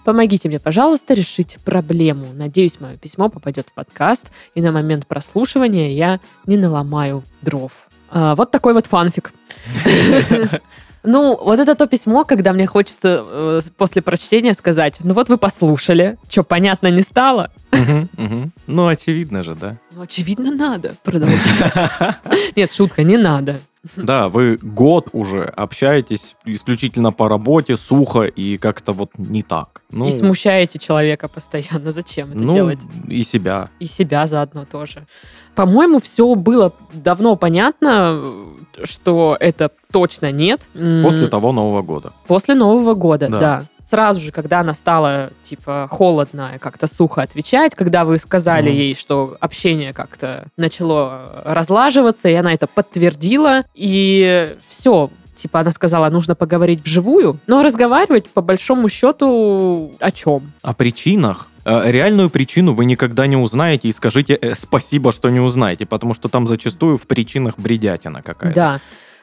Помогите 0.07 0.49
мне, 0.49 0.61
пожалуйста, 0.61 1.15
решить 1.15 1.59
проблему. 1.65 2.27
Надеюсь, 2.33 2.81
мое 2.81 2.97
письмо 2.97 3.29
попадет 3.29 3.69
в 3.69 3.75
подкаст, 3.75 4.31
и 4.55 4.63
на 4.63 4.73
момент 4.73 5.07
прослушивания 5.07 5.91
я 5.91 6.21
не 6.47 6.57
наломаю 6.57 7.25
дров. 7.43 7.89
А, 8.11 8.35
вот 8.35 8.51
такой 8.51 8.75
вот 8.75 8.87
фанфик. 8.87 9.33
Ну, 11.09 11.39
вот 11.41 11.61
это 11.61 11.77
то 11.77 11.87
письмо, 11.87 12.25
когда 12.25 12.53
мне 12.53 12.67
хочется 12.67 13.25
э, 13.25 13.61
после 13.77 14.03
прочтения 14.03 14.55
сказать, 14.55 14.97
ну 15.05 15.15
вот 15.15 15.29
вы 15.29 15.39
послушали, 15.39 16.19
что, 16.29 16.43
понятно 16.43 16.91
не 16.91 17.03
стало? 17.03 17.53
Ну, 18.67 18.89
очевидно 18.89 19.45
же, 19.45 19.55
да. 19.55 19.79
Ну, 19.93 20.03
очевидно, 20.03 20.51
надо 20.51 20.97
продолжать. 21.05 21.39
Нет, 22.57 22.73
шутка, 22.73 23.05
не 23.05 23.17
надо. 23.17 23.61
Да, 23.97 24.29
вы 24.29 24.59
год 24.61 25.09
уже 25.13 25.45
общаетесь 25.45 26.35
исключительно 26.45 27.13
по 27.13 27.29
работе, 27.29 27.77
сухо 27.77 28.23
и 28.23 28.57
как-то 28.57 28.93
вот 28.93 29.11
не 29.17 29.43
так. 29.43 29.83
Ну, 29.91 30.09
И 30.09 30.11
смущаете 30.11 30.79
человека 30.79 31.29
постоянно. 31.29 31.91
Зачем 31.93 32.31
это 32.31 32.39
ну, 32.39 32.53
делать? 32.53 32.81
и 33.09 33.23
себя. 33.23 33.71
И 33.79 33.87
себя 33.87 34.27
заодно 34.27 34.65
тоже. 34.65 35.07
По-моему, 35.57 35.99
все 36.01 36.35
было 36.35 36.73
давно 36.93 37.35
понятно, 37.37 38.23
что 38.85 39.37
это 39.41 39.71
точно 39.91 40.31
нет. 40.31 40.69
После 41.03 41.29
того 41.29 41.53
Нового 41.53 41.83
года. 41.83 42.13
После 42.27 42.55
Нового 42.55 42.95
года, 42.95 43.29
Да. 43.29 43.39
да. 43.41 43.65
Сразу 43.89 44.19
же, 44.19 44.33
когда 44.33 44.61
она 44.61 44.75
стала, 44.75 45.31
типа, 45.45 45.87
холодно 45.89 46.53
и 46.57 46.59
как-то 46.59 46.89
сухо 46.89 47.23
отвечать, 47.23 47.77
когда 47.77 48.05
вы 48.05 48.19
сказали 48.19 48.69
Мгм. 48.69 48.77
ей, 48.77 48.95
что 48.97 49.37
общение 49.39 49.93
как-то 49.93 50.49
начало 50.57 51.43
разлаживаться, 51.45 52.29
и 52.29 52.35
она 52.35 52.53
это 52.53 52.67
подтвердила, 52.67 53.63
и 53.75 54.57
все, 54.69 55.09
типа, 55.37 55.61
она 55.61 55.71
сказала, 55.71 56.11
нужно 56.11 56.35
поговорить 56.35 56.83
вживую, 56.85 57.39
но 57.47 57.63
разговаривать, 57.63 58.29
по 58.29 58.43
большому 58.43 58.89
счету, 58.89 59.93
о 60.01 60.11
чем? 60.11 60.53
О 60.63 60.75
причинах. 60.75 61.49
Э, 61.67 61.91
Реальную 61.91 62.31
причину 62.31 62.75
вы 62.75 62.85
никогда 62.85 63.27
не 63.27 63.37
узнаете 63.37 63.89
и 63.89 63.93
скажите 63.93 64.35
э, 64.35 64.55
спасибо, 64.55 65.13
что 65.13 65.29
не 65.29 65.41
узнаете, 65.41 65.85
потому 65.85 66.15
что 66.15 66.29
там 66.29 66.47
зачастую 66.47 66.97
в 66.97 67.07
причинах 67.07 67.59
бредятина 67.59 68.23
какая-то. 68.23 68.55
Да. 68.55 68.81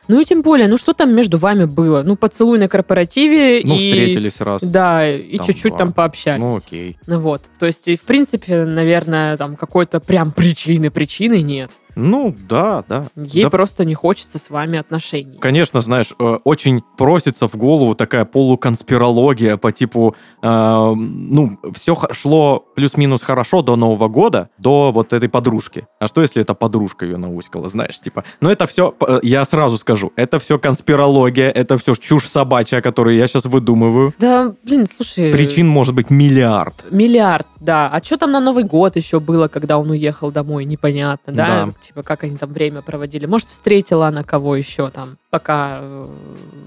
Ну 0.10 0.20
и 0.20 0.26
тем 0.26 0.42
более, 0.42 0.68
ну 0.68 0.78
что 0.78 0.94
там 0.94 1.16
между 1.16 1.38
вами 1.38 1.66
было? 1.66 2.04
Ну, 2.04 2.16
поцелуй 2.16 2.60
на 2.60 2.68
корпоративе 2.68 3.62
Ну, 3.64 3.76
и... 3.76 3.78
встретились 3.78 4.42
раз. 4.42 4.62
Да, 4.62 5.10
и 5.10 5.38
там 5.38 5.46
чуть-чуть 5.46 5.72
два. 5.72 5.78
там 5.78 5.94
пообщались. 5.94 6.42
Ну, 6.42 6.58
окей. 6.58 6.98
Ну 7.08 7.20
Вот, 7.20 7.44
то 7.58 7.66
есть, 7.66 7.88
в 7.88 8.02
принципе, 8.02 8.66
наверное, 8.66 9.38
там 9.38 9.56
какой-то 9.56 10.00
прям 10.00 10.32
причины, 10.34 10.92
причины 10.92 11.42
нет. 11.42 11.72
Ну, 11.96 12.36
да, 12.50 12.84
да. 12.88 13.06
Ей 13.16 13.44
Да, 13.44 13.50
просто 13.50 13.86
не 13.86 13.94
хочется 13.94 14.40
с 14.40 14.50
вами 14.50 14.80
отношений. 14.80 15.38
Конечно, 15.40 15.82
знаешь, 15.82 16.14
э, 16.20 16.38
очень 16.44 16.82
просится 16.98 17.48
в 17.48 17.56
голову 17.56 17.96
такая 17.96 18.26
полуконспирология 18.26 19.58
по 19.58 19.72
типу, 19.72 20.16
э, 20.42 20.48
ну, 20.96 21.60
все 21.74 21.98
шло 22.12 22.66
плюс-минус 22.76 23.22
хорошо 23.22 23.62
до 23.62 23.76
Нового 23.76 24.08
года, 24.08 24.50
до 24.58 24.92
вот 24.92 25.14
этой 25.14 25.30
подружки. 25.30 25.86
А 26.00 26.08
что, 26.08 26.22
если 26.22 26.42
эта 26.42 26.54
подружка 26.54 27.06
ее 27.06 27.18
науськала, 27.18 27.70
знаешь, 27.70 28.00
типа? 28.00 28.24
Но 28.42 28.52
это 28.52 28.68
все, 28.68 28.96
я 29.22 29.46
сразу 29.46 29.78
скажу, 29.78 30.12
это 30.16 30.40
все 30.40 30.58
конспирология, 30.60 31.50
это 31.50 31.78
все 31.78 31.96
чушь 31.96 32.28
собачья, 32.28 32.82
которую 32.82 33.16
я 33.16 33.28
сейчас 33.28 33.46
выдумываю. 33.46 34.14
Да, 34.20 34.54
блин, 34.64 34.86
слушай... 34.86 35.32
Причин 35.32 35.68
может 35.68 35.94
быть 35.96 36.10
миллиард. 36.10 36.86
Миллиард, 36.92 37.48
да. 37.60 37.90
А 37.90 38.04
что 38.04 38.18
там 38.18 38.32
на 38.32 38.40
Новый 38.40 38.64
год 38.64 38.96
еще 38.96 39.20
было, 39.20 39.48
когда 39.48 39.78
он 39.78 39.90
уехал 39.90 40.32
домой, 40.32 40.66
непонятно, 40.66 41.34
да? 41.34 41.46
Да. 41.48 41.70
Типа, 41.84 42.02
как 42.02 42.24
они 42.24 42.38
там 42.38 42.54
время 42.54 42.82
проводили. 42.82 43.26
Может, 43.26 43.50
встретила 43.50 44.08
она 44.08 44.24
кого 44.24 44.56
еще 44.56 44.90
там, 44.90 45.18
пока 45.30 45.80
э, 45.82 46.08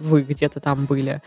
вы 0.03 0.23
где-то 0.23 0.61
там 0.61 0.85
были. 0.85 1.23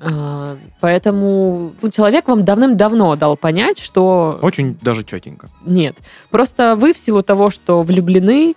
А, 0.00 0.56
Поэтому 0.80 1.72
ну, 1.80 1.90
человек 1.90 2.28
вам 2.28 2.44
давным-давно 2.44 3.16
дал 3.16 3.36
понять, 3.36 3.78
что 3.78 4.38
Очень 4.42 4.78
даже 4.80 5.04
четенько. 5.04 5.48
Нет. 5.64 5.96
Просто 6.30 6.76
вы 6.76 6.92
в 6.92 6.98
силу 6.98 7.22
того, 7.22 7.50
что 7.50 7.82
влюблены, 7.82 8.54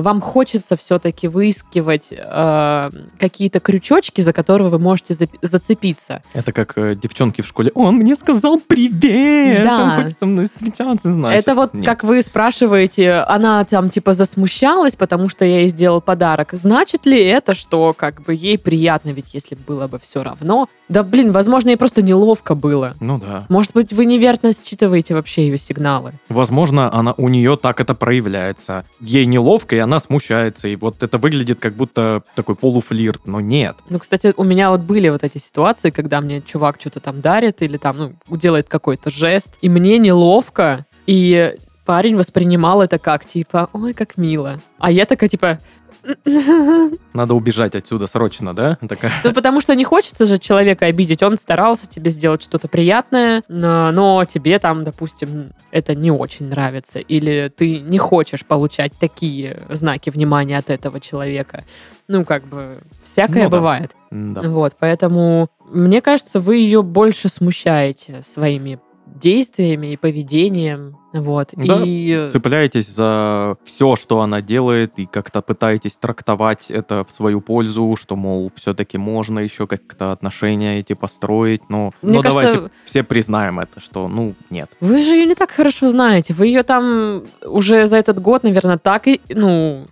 вам 0.00 0.20
хочется 0.20 0.76
все-таки 0.76 1.26
выискивать 1.26 2.12
а, 2.16 2.90
какие-то 3.18 3.58
крючочки, 3.60 4.20
за 4.20 4.32
которые 4.32 4.68
вы 4.68 4.78
можете 4.78 5.14
зап- 5.14 5.36
зацепиться. 5.42 6.22
Это 6.32 6.52
как 6.52 6.78
э, 6.78 6.94
девчонки 6.94 7.40
в 7.42 7.46
школе. 7.46 7.72
Он 7.74 7.96
мне 7.96 8.14
сказал 8.14 8.60
привет, 8.60 9.64
Да. 9.64 9.82
он 9.82 10.02
хочет 10.02 10.18
со 10.18 10.26
мной 10.26 10.46
встречаться, 10.46 11.12
значит. 11.12 11.40
Это 11.46 11.54
вот 11.54 11.74
Нет. 11.74 11.84
как 11.84 12.04
вы 12.04 12.22
спрашиваете, 12.22 13.12
она 13.12 13.64
там 13.64 13.90
типа 13.90 14.12
засмущалась, 14.12 14.96
потому 14.96 15.28
что 15.28 15.44
я 15.44 15.60
ей 15.60 15.68
сделал 15.68 16.00
подарок. 16.00 16.50
Значит 16.52 17.04
ли 17.06 17.20
это, 17.24 17.54
что 17.54 17.92
как 17.96 18.22
бы 18.22 18.34
ей 18.34 18.58
приятно, 18.58 19.10
ведь 19.10 19.34
если 19.34 19.56
было 19.56 19.88
бы 19.88 19.98
все 19.98 20.22
равно? 20.22 20.68
Да 20.88 21.02
блин, 21.02 21.32
возможно, 21.32 21.70
ей 21.70 21.76
просто 21.76 22.02
неловко 22.02 22.54
было. 22.54 22.94
Ну 23.00 23.18
да. 23.18 23.46
Может 23.48 23.72
быть, 23.72 23.92
вы 23.92 24.04
неверно 24.04 24.52
считываете 24.52 25.14
вообще 25.14 25.46
ее 25.46 25.58
сигналы. 25.58 26.12
Возможно, 26.28 26.92
она 26.92 27.14
у 27.16 27.28
нее 27.28 27.56
так 27.56 27.80
это 27.80 27.94
проявляется. 27.94 28.84
Ей 29.00 29.24
неловко, 29.24 29.76
и 29.76 29.78
она 29.78 29.98
смущается. 30.00 30.68
И 30.68 30.76
вот 30.76 31.02
это 31.02 31.18
выглядит 31.18 31.60
как 31.60 31.74
будто 31.74 32.22
такой 32.34 32.54
полуфлирт, 32.54 33.26
но 33.26 33.40
нет. 33.40 33.76
Ну, 33.88 33.98
кстати, 33.98 34.34
у 34.36 34.44
меня 34.44 34.70
вот 34.70 34.80
были 34.80 35.08
вот 35.08 35.24
эти 35.24 35.38
ситуации, 35.38 35.90
когда 35.90 36.20
мне 36.20 36.42
чувак 36.42 36.76
что-то 36.78 37.00
там 37.00 37.20
дарит 37.20 37.62
или 37.62 37.78
там, 37.78 37.96
ну, 38.28 38.36
делает 38.36 38.68
какой-то 38.68 39.10
жест, 39.10 39.54
и 39.62 39.68
мне 39.68 39.98
неловко, 39.98 40.86
и 41.06 41.54
парень 41.84 42.16
воспринимал 42.16 42.82
это 42.82 42.98
как, 42.98 43.24
типа, 43.24 43.68
ой, 43.72 43.94
как 43.94 44.16
мило. 44.16 44.60
А 44.78 44.90
я 44.90 45.06
такая, 45.06 45.28
типа, 45.28 45.58
Надо 47.14 47.34
убежать 47.34 47.74
отсюда 47.74 48.06
срочно, 48.06 48.54
да? 48.54 48.78
Такая. 48.88 49.12
ну, 49.24 49.32
потому 49.32 49.60
что 49.60 49.74
не 49.74 49.84
хочется 49.84 50.26
же 50.26 50.38
человека 50.38 50.86
обидеть. 50.86 51.22
Он 51.22 51.38
старался 51.38 51.88
тебе 51.88 52.10
сделать 52.10 52.42
что-то 52.42 52.68
приятное, 52.68 53.42
но, 53.48 53.90
но 53.92 54.24
тебе 54.24 54.58
там, 54.58 54.84
допустим, 54.84 55.52
это 55.70 55.94
не 55.94 56.10
очень 56.10 56.48
нравится. 56.48 56.98
Или 56.98 57.52
ты 57.54 57.80
не 57.80 57.98
хочешь 57.98 58.44
получать 58.44 58.92
такие 58.98 59.60
знаки 59.70 60.10
внимания 60.10 60.58
от 60.58 60.70
этого 60.70 61.00
человека. 61.00 61.64
Ну, 62.08 62.24
как 62.24 62.46
бы, 62.46 62.78
всякое 63.02 63.44
Ну 63.44 63.50
да. 63.50 63.56
бывает. 63.56 63.96
Да. 64.10 64.42
Вот, 64.42 64.76
поэтому, 64.78 65.48
мне 65.70 66.00
кажется, 66.00 66.38
вы 66.38 66.56
ее 66.56 66.82
больше 66.82 67.28
смущаете 67.28 68.22
своими 68.22 68.78
действиями 69.06 69.92
и 69.92 69.96
поведением. 69.96 70.98
Вот. 71.14 71.50
Да, 71.56 71.80
И 71.84 72.28
Цепляетесь 72.30 72.88
за 72.88 73.56
все, 73.62 73.94
что 73.94 74.20
она 74.20 74.42
делает, 74.42 74.92
и 74.98 75.06
как-то 75.06 75.42
пытаетесь 75.42 75.96
трактовать 75.96 76.70
это 76.72 77.04
в 77.08 77.12
свою 77.12 77.40
пользу, 77.40 77.96
что, 77.98 78.16
мол, 78.16 78.50
все-таки 78.56 78.98
можно 78.98 79.38
еще 79.38 79.68
как-то 79.68 80.10
отношения 80.10 80.80
эти 80.80 80.94
построить. 80.94 81.62
Но, 81.70 81.92
Мне 82.02 82.16
но 82.16 82.22
кажется- 82.22 82.52
давайте 82.52 82.74
все 82.84 83.04
признаем 83.04 83.60
это, 83.60 83.78
что, 83.78 84.08
ну, 84.08 84.34
нет. 84.50 84.68
вы 84.80 85.00
же 85.00 85.14
ее 85.14 85.26
не 85.26 85.36
так 85.36 85.52
хорошо 85.52 85.86
знаете. 85.88 86.34
Вы 86.34 86.48
ее 86.48 86.64
там 86.64 87.22
уже 87.44 87.86
за 87.86 87.96
этот 87.98 88.20
год, 88.20 88.42
наверное, 88.42 88.78
так 88.78 89.06
и, 89.06 89.20
ну, 89.28 89.86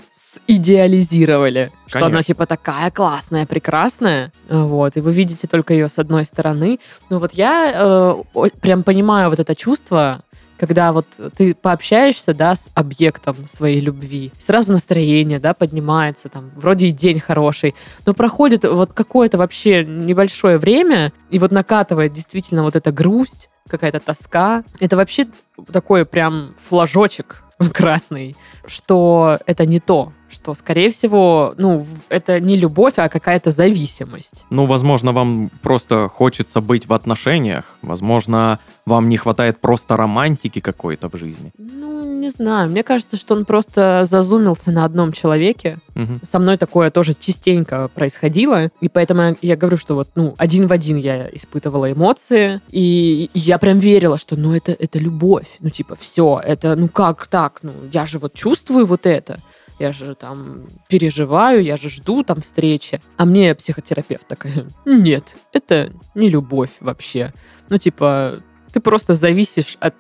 идеализировали, 0.49 1.71
что 1.87 2.07
она 2.07 2.23
типа 2.23 2.47
такая 2.47 2.91
классная, 2.91 3.47
прекрасная. 3.47 4.33
Вот. 4.49 4.97
И 4.97 5.01
вы 5.01 5.13
видите 5.13 5.47
только 5.47 5.75
ее 5.75 5.89
с 5.89 5.99
одной 5.99 6.25
стороны. 6.25 6.79
Ну 7.11 7.19
вот 7.19 7.33
я 7.33 7.73
э, 7.75 8.49
прям 8.61 8.83
понимаю 8.83 9.31
вот 9.31 9.39
это 9.39 9.55
чувство, 9.55 10.23
когда 10.63 10.93
вот 10.93 11.07
ты 11.35 11.57
пообщаешься, 11.57 12.35
да, 12.35 12.55
с 12.55 12.71
объектом 12.77 13.49
своей 13.49 13.81
любви, 13.81 14.31
сразу 14.39 14.73
настроение, 14.73 15.41
да, 15.41 15.55
поднимается, 15.55 16.29
там, 16.29 16.53
вроде 16.55 16.87
и 16.87 16.93
день 16.93 17.19
хороший, 17.19 17.75
но 18.07 18.15
проходит 18.15 18.63
вот 18.63 18.93
какое-то 18.93 19.39
вообще 19.39 19.85
небольшое 19.85 20.59
время, 20.59 21.13
и 21.31 21.41
вот 21.41 21.51
накатывает 21.51 22.13
действительно 22.13 22.63
вот 22.63 22.77
эта 22.77 22.93
грусть, 22.93 23.51
какая-то 23.67 23.99
тоска. 23.99 24.63
Это 24.79 24.97
вообще 24.97 25.27
такой 25.73 26.07
прям 26.07 26.55
флажочек 26.69 27.43
красный, 27.73 28.37
что 28.65 29.41
это 29.47 29.67
не 29.67 29.81
то, 29.81 30.13
что, 30.33 30.55
скорее 30.55 30.91
всего, 30.91 31.55
ну, 31.59 31.87
это 32.09 32.41
не 32.41 32.57
любовь, 32.57 32.95
а 32.97 33.09
какая-то 33.09 33.51
зависимость. 33.51 34.47
Ну, 34.51 34.67
возможно, 34.67 35.13
вам 35.13 35.51
просто 35.63 36.09
хочется 36.09 36.61
быть 36.61 36.87
в 36.87 36.93
отношениях. 36.93 37.65
Возможно, 37.83 38.59
вам 38.87 39.09
не 39.09 39.17
хватает 39.17 39.61
просто 39.61 39.97
романтики 39.97 40.61
какой-то 40.61 41.09
в 41.09 41.17
жизни. 41.17 41.53
Ну, 41.59 42.03
не 42.21 42.31
знаю, 42.31 42.71
мне 42.71 42.83
кажется, 42.83 43.17
что 43.17 43.35
он 43.35 43.45
просто 43.45 44.05
зазумился 44.07 44.71
на 44.73 44.85
одном 44.85 45.13
человеке, 45.13 45.79
Мгм. 45.95 46.21
со 46.23 46.39
мной 46.39 46.57
такое 46.57 46.91
тоже 46.91 47.15
частенько 47.19 47.89
происходило, 47.95 48.71
и 48.81 48.89
поэтому 48.89 49.23
я- 49.23 49.37
я 49.43 49.57
говорю, 49.57 49.77
что 49.77 49.95
вот, 49.95 50.09
ну, 50.15 50.35
один 50.39 50.67
в 50.67 50.73
один 50.73 50.97
я 50.97 51.29
испытывала 51.33 51.93
эмоции, 51.93 52.61
и 52.71 53.31
я 53.35 53.59
прям 53.59 53.79
верила, 53.79 54.19
что, 54.19 54.37
ну, 54.37 54.55
это, 54.55 54.73
это 54.73 54.99
любовь, 54.99 55.47
ну, 55.61 55.71
типа, 55.71 55.95
все, 55.97 56.41
это, 56.45 56.75
ну, 56.77 56.89
как 56.89 57.27
так, 57.27 57.59
ну, 57.63 57.73
я 57.93 58.07
же 58.07 58.19
вот 58.19 58.35
чувствую 58.35 58.87
вот 58.87 59.07
это, 59.07 59.39
я 59.79 59.93
же 59.93 60.15
там 60.15 60.67
переживаю, 60.89 61.63
я 61.63 61.77
же 61.77 61.89
жду 61.89 62.23
там 62.23 62.41
встречи. 62.41 63.01
А 63.17 63.25
мне 63.25 63.55
психотерапевт 63.55 64.27
такая, 64.27 64.67
нет, 64.85 65.37
это 65.53 65.93
не 66.15 66.29
любовь 66.29 66.71
вообще. 66.81 67.33
Ну, 67.69 67.79
типа, 67.79 68.39
ты 68.73 68.81
просто 68.81 69.15
зависишь 69.15 69.77
от 69.81 69.95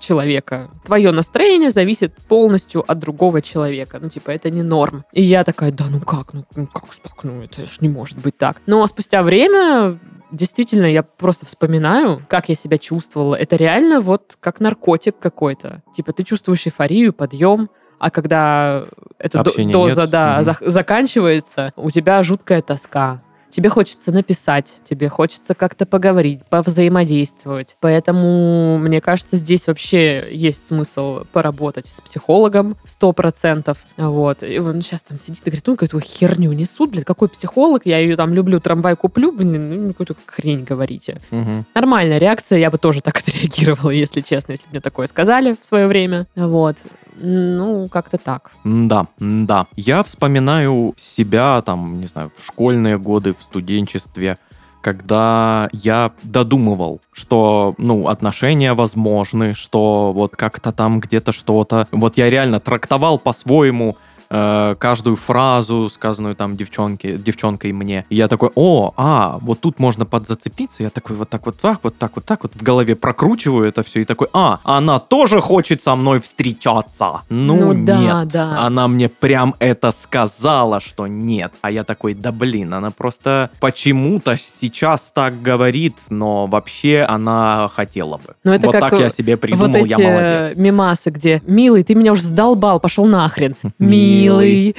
человека. 0.00 0.70
Твое 0.84 1.12
настроение 1.12 1.70
зависит 1.70 2.14
полностью 2.28 2.84
от 2.90 2.98
другого 2.98 3.40
человека. 3.40 3.98
Ну, 4.00 4.08
типа, 4.08 4.30
это 4.30 4.50
не 4.50 4.62
норм. 4.62 5.04
И 5.12 5.22
я 5.22 5.44
такая, 5.44 5.70
да 5.70 5.86
ну 5.88 6.00
как, 6.00 6.34
ну, 6.34 6.44
ну 6.56 6.66
как 6.66 6.92
ж 6.92 6.98
так, 6.98 7.22
ну 7.22 7.42
это 7.42 7.66
ж 7.66 7.80
не 7.80 7.88
может 7.88 8.18
быть 8.18 8.36
так. 8.36 8.60
Но 8.66 8.86
спустя 8.86 9.22
время 9.22 9.98
действительно, 10.32 10.86
я 10.86 11.02
просто 11.02 11.46
вспоминаю, 11.46 12.24
как 12.28 12.48
я 12.48 12.54
себя 12.54 12.78
чувствовала. 12.78 13.34
Это 13.34 13.56
реально 13.56 14.00
вот 14.00 14.36
как 14.40 14.60
наркотик 14.60 15.18
какой-то. 15.18 15.82
Типа 15.94 16.12
ты 16.12 16.24
чувствуешь 16.24 16.66
эйфорию, 16.66 17.12
подъем, 17.12 17.68
а 18.02 18.10
когда 18.10 18.84
эта 19.18 19.40
Общения 19.40 19.72
доза 19.72 20.02
нет. 20.02 20.10
да, 20.10 20.32
Мгм. 20.40 20.50
зах- 20.50 20.68
заканчивается, 20.68 21.72
у 21.76 21.90
тебя 21.92 22.20
жуткая 22.24 22.60
тоска. 22.60 23.22
Тебе 23.48 23.68
хочется 23.68 24.10
написать, 24.12 24.80
тебе 24.88 25.10
хочется 25.10 25.54
как-то 25.54 25.84
поговорить, 25.84 26.40
повзаимодействовать. 26.48 27.76
Поэтому, 27.80 28.78
мне 28.78 29.00
кажется, 29.00 29.36
здесь 29.36 29.66
вообще 29.66 30.26
есть 30.34 30.66
смысл 30.66 31.24
поработать 31.32 31.86
с 31.86 32.00
психологом 32.00 32.76
100%. 32.84 33.76
Вот. 33.98 34.42
И 34.42 34.58
он 34.58 34.80
сейчас 34.82 35.02
там 35.02 35.18
сидит 35.18 35.42
и 35.46 35.50
говорит, 35.50 35.66
ну, 35.66 35.76
какую-то 35.76 36.00
херню 36.00 36.50
несут, 36.52 36.90
блядь, 36.90 37.04
какой 37.04 37.28
психолог, 37.28 37.82
я 37.84 37.98
ее 37.98 38.16
там 38.16 38.32
люблю, 38.34 38.58
трамвай 38.58 38.96
куплю, 38.96 39.30
блин, 39.32 39.84
ну, 39.84 39.88
какую-то 39.88 40.16
хрень 40.26 40.64
говорите. 40.64 41.20
Мгм. 41.30 41.66
Нормальная 41.74 42.18
реакция, 42.18 42.58
я 42.58 42.70
бы 42.70 42.78
тоже 42.78 43.00
так 43.02 43.16
отреагировала, 43.18 43.90
если 43.90 44.22
честно, 44.22 44.52
если 44.52 44.66
бы 44.68 44.72
мне 44.72 44.80
такое 44.80 45.06
сказали 45.06 45.56
в 45.60 45.66
свое 45.66 45.86
время. 45.86 46.26
Вот. 46.34 46.78
Ну, 47.16 47.88
как-то 47.88 48.18
так. 48.18 48.52
Да, 48.64 49.06
да. 49.18 49.66
Я 49.76 50.02
вспоминаю 50.02 50.94
себя, 50.96 51.62
там, 51.62 52.00
не 52.00 52.06
знаю, 52.06 52.30
в 52.36 52.44
школьные 52.44 52.98
годы, 52.98 53.34
в 53.38 53.42
студенчестве, 53.42 54.38
когда 54.80 55.68
я 55.72 56.12
додумывал, 56.22 57.00
что, 57.12 57.74
ну, 57.78 58.08
отношения 58.08 58.74
возможны, 58.74 59.54
что 59.54 60.12
вот 60.12 60.36
как-то 60.36 60.72
там 60.72 61.00
где-то 61.00 61.32
что-то. 61.32 61.86
Вот 61.92 62.16
я 62.16 62.28
реально 62.28 62.60
трактовал 62.60 63.18
по-своему 63.18 63.96
э, 64.32 64.76
каждую 64.78 65.16
фразу, 65.16 65.88
сказанную 65.90 66.34
там 66.34 66.56
девчонке, 66.56 67.18
девчонкой 67.18 67.72
мне. 67.72 68.06
И 68.08 68.16
я 68.16 68.28
такой, 68.28 68.50
о, 68.54 68.92
а, 68.96 69.38
вот 69.40 69.60
тут 69.60 69.78
можно 69.78 70.06
подзацепиться. 70.06 70.82
Я 70.82 70.90
такой 70.90 71.16
вот 71.16 71.28
так 71.28 71.44
вот 71.46 71.58
так, 71.60 71.80
вот 71.82 71.96
так 71.98 72.12
вот 72.16 72.24
так 72.24 72.42
вот 72.42 72.52
в 72.54 72.62
голове 72.62 72.96
прокручиваю 72.96 73.68
это 73.68 73.82
все 73.82 74.00
и 74.00 74.04
такой, 74.04 74.28
а, 74.32 74.58
она 74.64 74.98
тоже 74.98 75.40
хочет 75.40 75.82
со 75.82 75.94
мной 75.96 76.20
встречаться. 76.20 77.22
Ну, 77.28 77.72
Ну 77.72 77.84
да, 77.84 77.98
нет. 77.98 78.28
да. 78.28 78.58
Она 78.66 78.88
мне 78.88 79.08
прям 79.08 79.54
это 79.58 79.92
сказала, 79.92 80.80
что 80.80 81.06
нет. 81.06 81.52
А 81.60 81.70
я 81.70 81.84
такой, 81.84 82.14
да 82.14 82.32
блин, 82.32 82.72
она 82.72 82.90
просто 82.90 83.50
почему-то 83.60 84.36
сейчас 84.36 85.12
так 85.14 85.42
говорит, 85.42 85.98
но 86.08 86.46
вообще 86.46 87.04
она 87.08 87.68
хотела 87.68 88.16
бы. 88.16 88.34
Ну, 88.44 88.52
это 88.52 88.66
вот 88.66 88.72
как, 88.72 88.90
так 88.90 89.00
я 89.00 89.10
себе 89.10 89.36
придумал, 89.36 89.66
вот 89.66 89.76
эти 89.76 89.88
я 89.88 89.98
молодец. 89.98 90.56
мемасы, 90.56 91.10
где 91.10 91.42
«Милый, 91.46 91.84
ты 91.84 91.94
меня 91.94 92.12
уже 92.12 92.22
задолбал, 92.22 92.80
пошел 92.80 93.04
нахрен». 93.04 93.56
«Милый». 93.78 94.21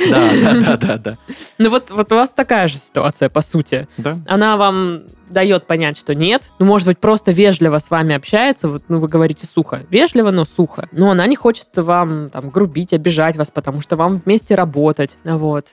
Да, 0.10 0.22
да, 0.42 0.54
да, 0.54 0.78
да, 0.78 0.98
да. 0.98 1.18
Ну 1.58 1.70
вот, 1.70 1.92
вот 1.92 2.12
у 2.12 2.16
вас 2.16 2.32
такая 2.32 2.68
же 2.68 2.78
ситуация, 2.78 3.30
по 3.30 3.42
сути. 3.42 3.88
Да. 3.98 4.18
Она 4.28 4.58
вам 4.58 5.04
дает 5.34 5.68
понять, 5.68 5.98
что 5.98 6.16
нет. 6.16 6.52
Ну, 6.60 6.66
может 6.66 6.88
быть, 6.88 7.00
просто 7.00 7.32
вежливо 7.32 7.80
с 7.80 7.90
вами 7.90 8.16
общается. 8.16 8.70
Вот, 8.70 8.84
ну, 8.88 9.00
вы 9.00 9.08
говорите 9.08 9.46
сухо. 9.46 9.82
Вежливо, 9.90 10.32
но 10.32 10.46
сухо. 10.46 10.88
Но 10.92 11.12
она 11.12 11.28
не 11.28 11.36
хочет 11.36 11.68
вам 11.76 12.30
там 12.30 12.50
грубить, 12.50 12.94
обижать 12.94 13.36
вас, 13.36 13.52
потому 13.52 13.82
что 13.82 13.98
вам 13.98 14.22
вместе 14.24 14.56
работать. 14.56 15.18
Вот. 15.24 15.72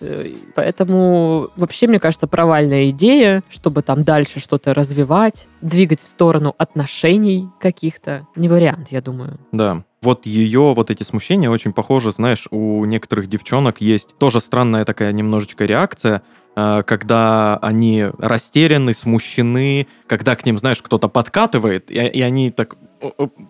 Поэтому 0.54 1.50
вообще, 1.56 1.86
мне 1.86 2.00
кажется, 2.00 2.26
провальная 2.26 2.90
идея, 2.90 3.42
чтобы 3.48 3.82
там 3.82 4.02
дальше 4.02 4.40
что-то 4.40 4.74
развивать, 4.74 5.46
двигать 5.60 6.00
в 6.00 6.06
сторону 6.06 6.54
отношений 6.58 7.48
каких-то. 7.60 8.26
Не 8.36 8.48
вариант, 8.48 8.88
я 8.90 9.02
думаю. 9.02 9.38
Да. 9.52 9.82
Вот 10.02 10.24
ее, 10.24 10.72
вот 10.74 10.90
эти 10.90 11.02
смущения 11.02 11.50
очень 11.50 11.74
похожи, 11.74 12.10
знаешь, 12.10 12.48
у 12.50 12.86
некоторых 12.86 13.26
девчонок 13.26 13.82
есть 13.82 14.16
тоже 14.16 14.40
странная 14.40 14.86
такая 14.86 15.12
немножечко 15.12 15.66
реакция, 15.66 16.22
э, 16.56 16.82
когда 16.86 17.58
они 17.58 18.06
растеряны, 18.16 18.94
смущены, 18.94 19.88
когда 20.06 20.36
к 20.36 20.46
ним, 20.46 20.56
знаешь, 20.56 20.80
кто-то 20.80 21.08
подкатывает, 21.08 21.90
и, 21.90 21.96
и 21.96 22.22
они 22.22 22.50
так, 22.50 22.76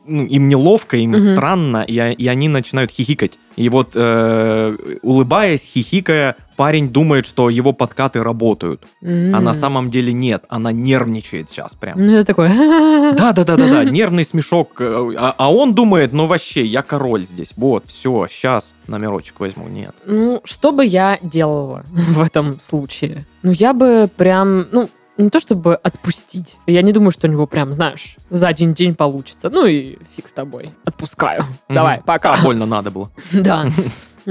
ну, 0.07 0.25
им 0.25 0.49
неловко, 0.49 0.97
им 0.97 1.11
Мгм. 1.11 1.21
странно, 1.21 1.83
и, 1.87 1.95
и 1.95 2.29
они 2.29 2.49
начинают 2.49 2.91
хихикать. 2.91 3.39
И 3.57 3.69
вот, 3.69 3.93
э, 3.95 4.77
улыбаясь, 5.03 5.63
хихикая, 5.65 6.37
парень 6.57 6.89
думает, 6.91 7.27
что 7.27 7.51
его 7.51 7.73
подкаты 7.73 8.23
работают, 8.23 8.85
а 9.03 9.41
на 9.41 9.55
самом 9.55 9.91
деле 9.91 10.13
нет, 10.13 10.45
она 10.49 10.73
нервничает 10.73 11.51
сейчас 11.51 11.75
прям. 11.75 11.99
Ну, 11.99 12.13
это 12.13 12.25
такое... 12.25 12.51
Да, 13.17 13.33
да, 13.33 13.45
да, 13.45 13.57
да, 13.57 13.69
да, 13.69 13.85
нервный 13.85 14.25
смешок. 14.25 14.81
э, 14.81 15.15
А, 15.19 15.35
а 15.37 15.53
он 15.53 15.75
думает, 15.75 16.13
ну 16.13 16.27
вообще, 16.27 16.65
я 16.65 16.83
король 16.83 17.25
здесь. 17.27 17.53
Вот, 17.57 17.87
все, 17.89 18.27
сейчас 18.31 18.75
номерочек 18.87 19.41
возьму. 19.41 19.67
Нет. 19.69 19.95
Ну, 20.07 20.41
что 20.45 20.71
бы 20.71 20.85
я 20.87 21.19
делала 21.23 21.83
в 21.93 22.21
этом 22.21 22.61
случае? 22.61 23.27
Ну, 23.43 23.51
я 23.51 23.73
бы 23.73 24.09
прям, 24.17 24.67
ну, 24.71 24.89
не 25.21 25.31
то 25.31 25.41
чтобы 25.41 25.75
отпустить. 25.75 26.57
Я 26.67 26.83
не 26.83 26.93
думаю, 26.93 27.11
что 27.11 27.29
у 27.29 27.31
него 27.31 27.47
прям, 27.47 27.73
знаешь, 27.73 28.17
за 28.31 28.49
один 28.49 28.75
день 28.75 28.95
получится. 28.95 29.51
Ну 29.51 29.67
и 29.67 29.99
фиг 30.17 30.29
с 30.29 30.33
тобой. 30.33 30.75
Отпускаю. 30.85 31.45
Давай, 31.69 32.03
пока. 32.05 32.35
А, 32.35 32.43
больно 32.43 32.67
надо 32.67 32.91
было. 32.91 33.11
Да. 33.33 33.67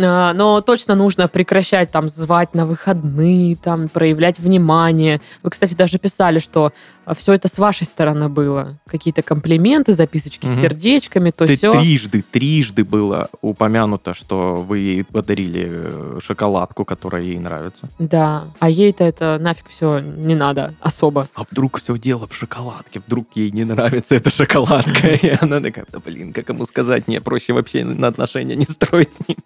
А, 0.02 0.34
Но 0.34 0.62
точно 0.62 0.96
нужно 0.96 1.28
прекращать 1.28 1.92
там 1.92 2.10
звать 2.10 2.54
на 2.54 2.66
выходные, 2.66 3.56
там 3.56 3.90
проявлять 3.90 4.40
внимание. 4.40 5.22
Вы, 5.44 5.50
кстати, 5.50 5.74
даже 5.74 5.98
писали, 6.00 6.40
что 6.40 6.72
все 7.18 7.34
это 7.34 7.48
с 7.48 7.58
вашей 7.58 7.88
стороны 7.88 8.30
было. 8.30 8.78
Какие-то 8.88 9.24
комплименты, 9.24 9.94
записочки 9.94 10.46
с 10.46 10.52
Мгм. 10.52 10.60
сердечками, 10.62 11.32
то 11.32 11.48
Ты 11.48 11.58
все. 11.58 11.72
трижды, 11.72 12.22
трижды 12.22 12.84
было 12.84 13.30
упомянуто, 13.42 14.14
что 14.14 14.56
вы 14.56 14.78
ей 14.80 15.04
подарили 15.04 15.68
э, 15.70 16.20
шоколадку, 16.22 16.86
которая 16.86 17.24
ей 17.24 17.40
нравится. 17.40 17.90
Да. 17.98 18.46
А 18.60 18.70
ей-то 18.70 19.04
это 19.04 19.38
нафиг 19.42 19.68
все 19.68 20.00
не 20.00 20.36
надо 20.36 20.76
особо. 20.82 21.28
А 21.34 21.44
вдруг 21.50 21.80
все 21.80 21.98
дело 21.98 22.28
в 22.28 22.36
шоколадке, 22.36 23.02
вдруг 23.06 23.28
ей 23.36 23.50
не 23.52 23.64
нравится 23.64 24.14
эта 24.16 24.30
шоколадка, 24.30 25.08
и 25.22 25.36
она 25.42 25.62
такая, 25.62 25.86
да 25.92 26.00
блин, 26.00 26.32
как 26.32 26.50
ему 26.50 26.66
сказать, 26.66 27.08
не, 27.08 27.20
проще 27.22 27.54
вообще 27.54 27.84
на 27.84 28.08
отношения 28.08 28.56
не 28.56 28.66
строить 28.66 29.16
с 29.16 29.28
ним. 29.28 29.38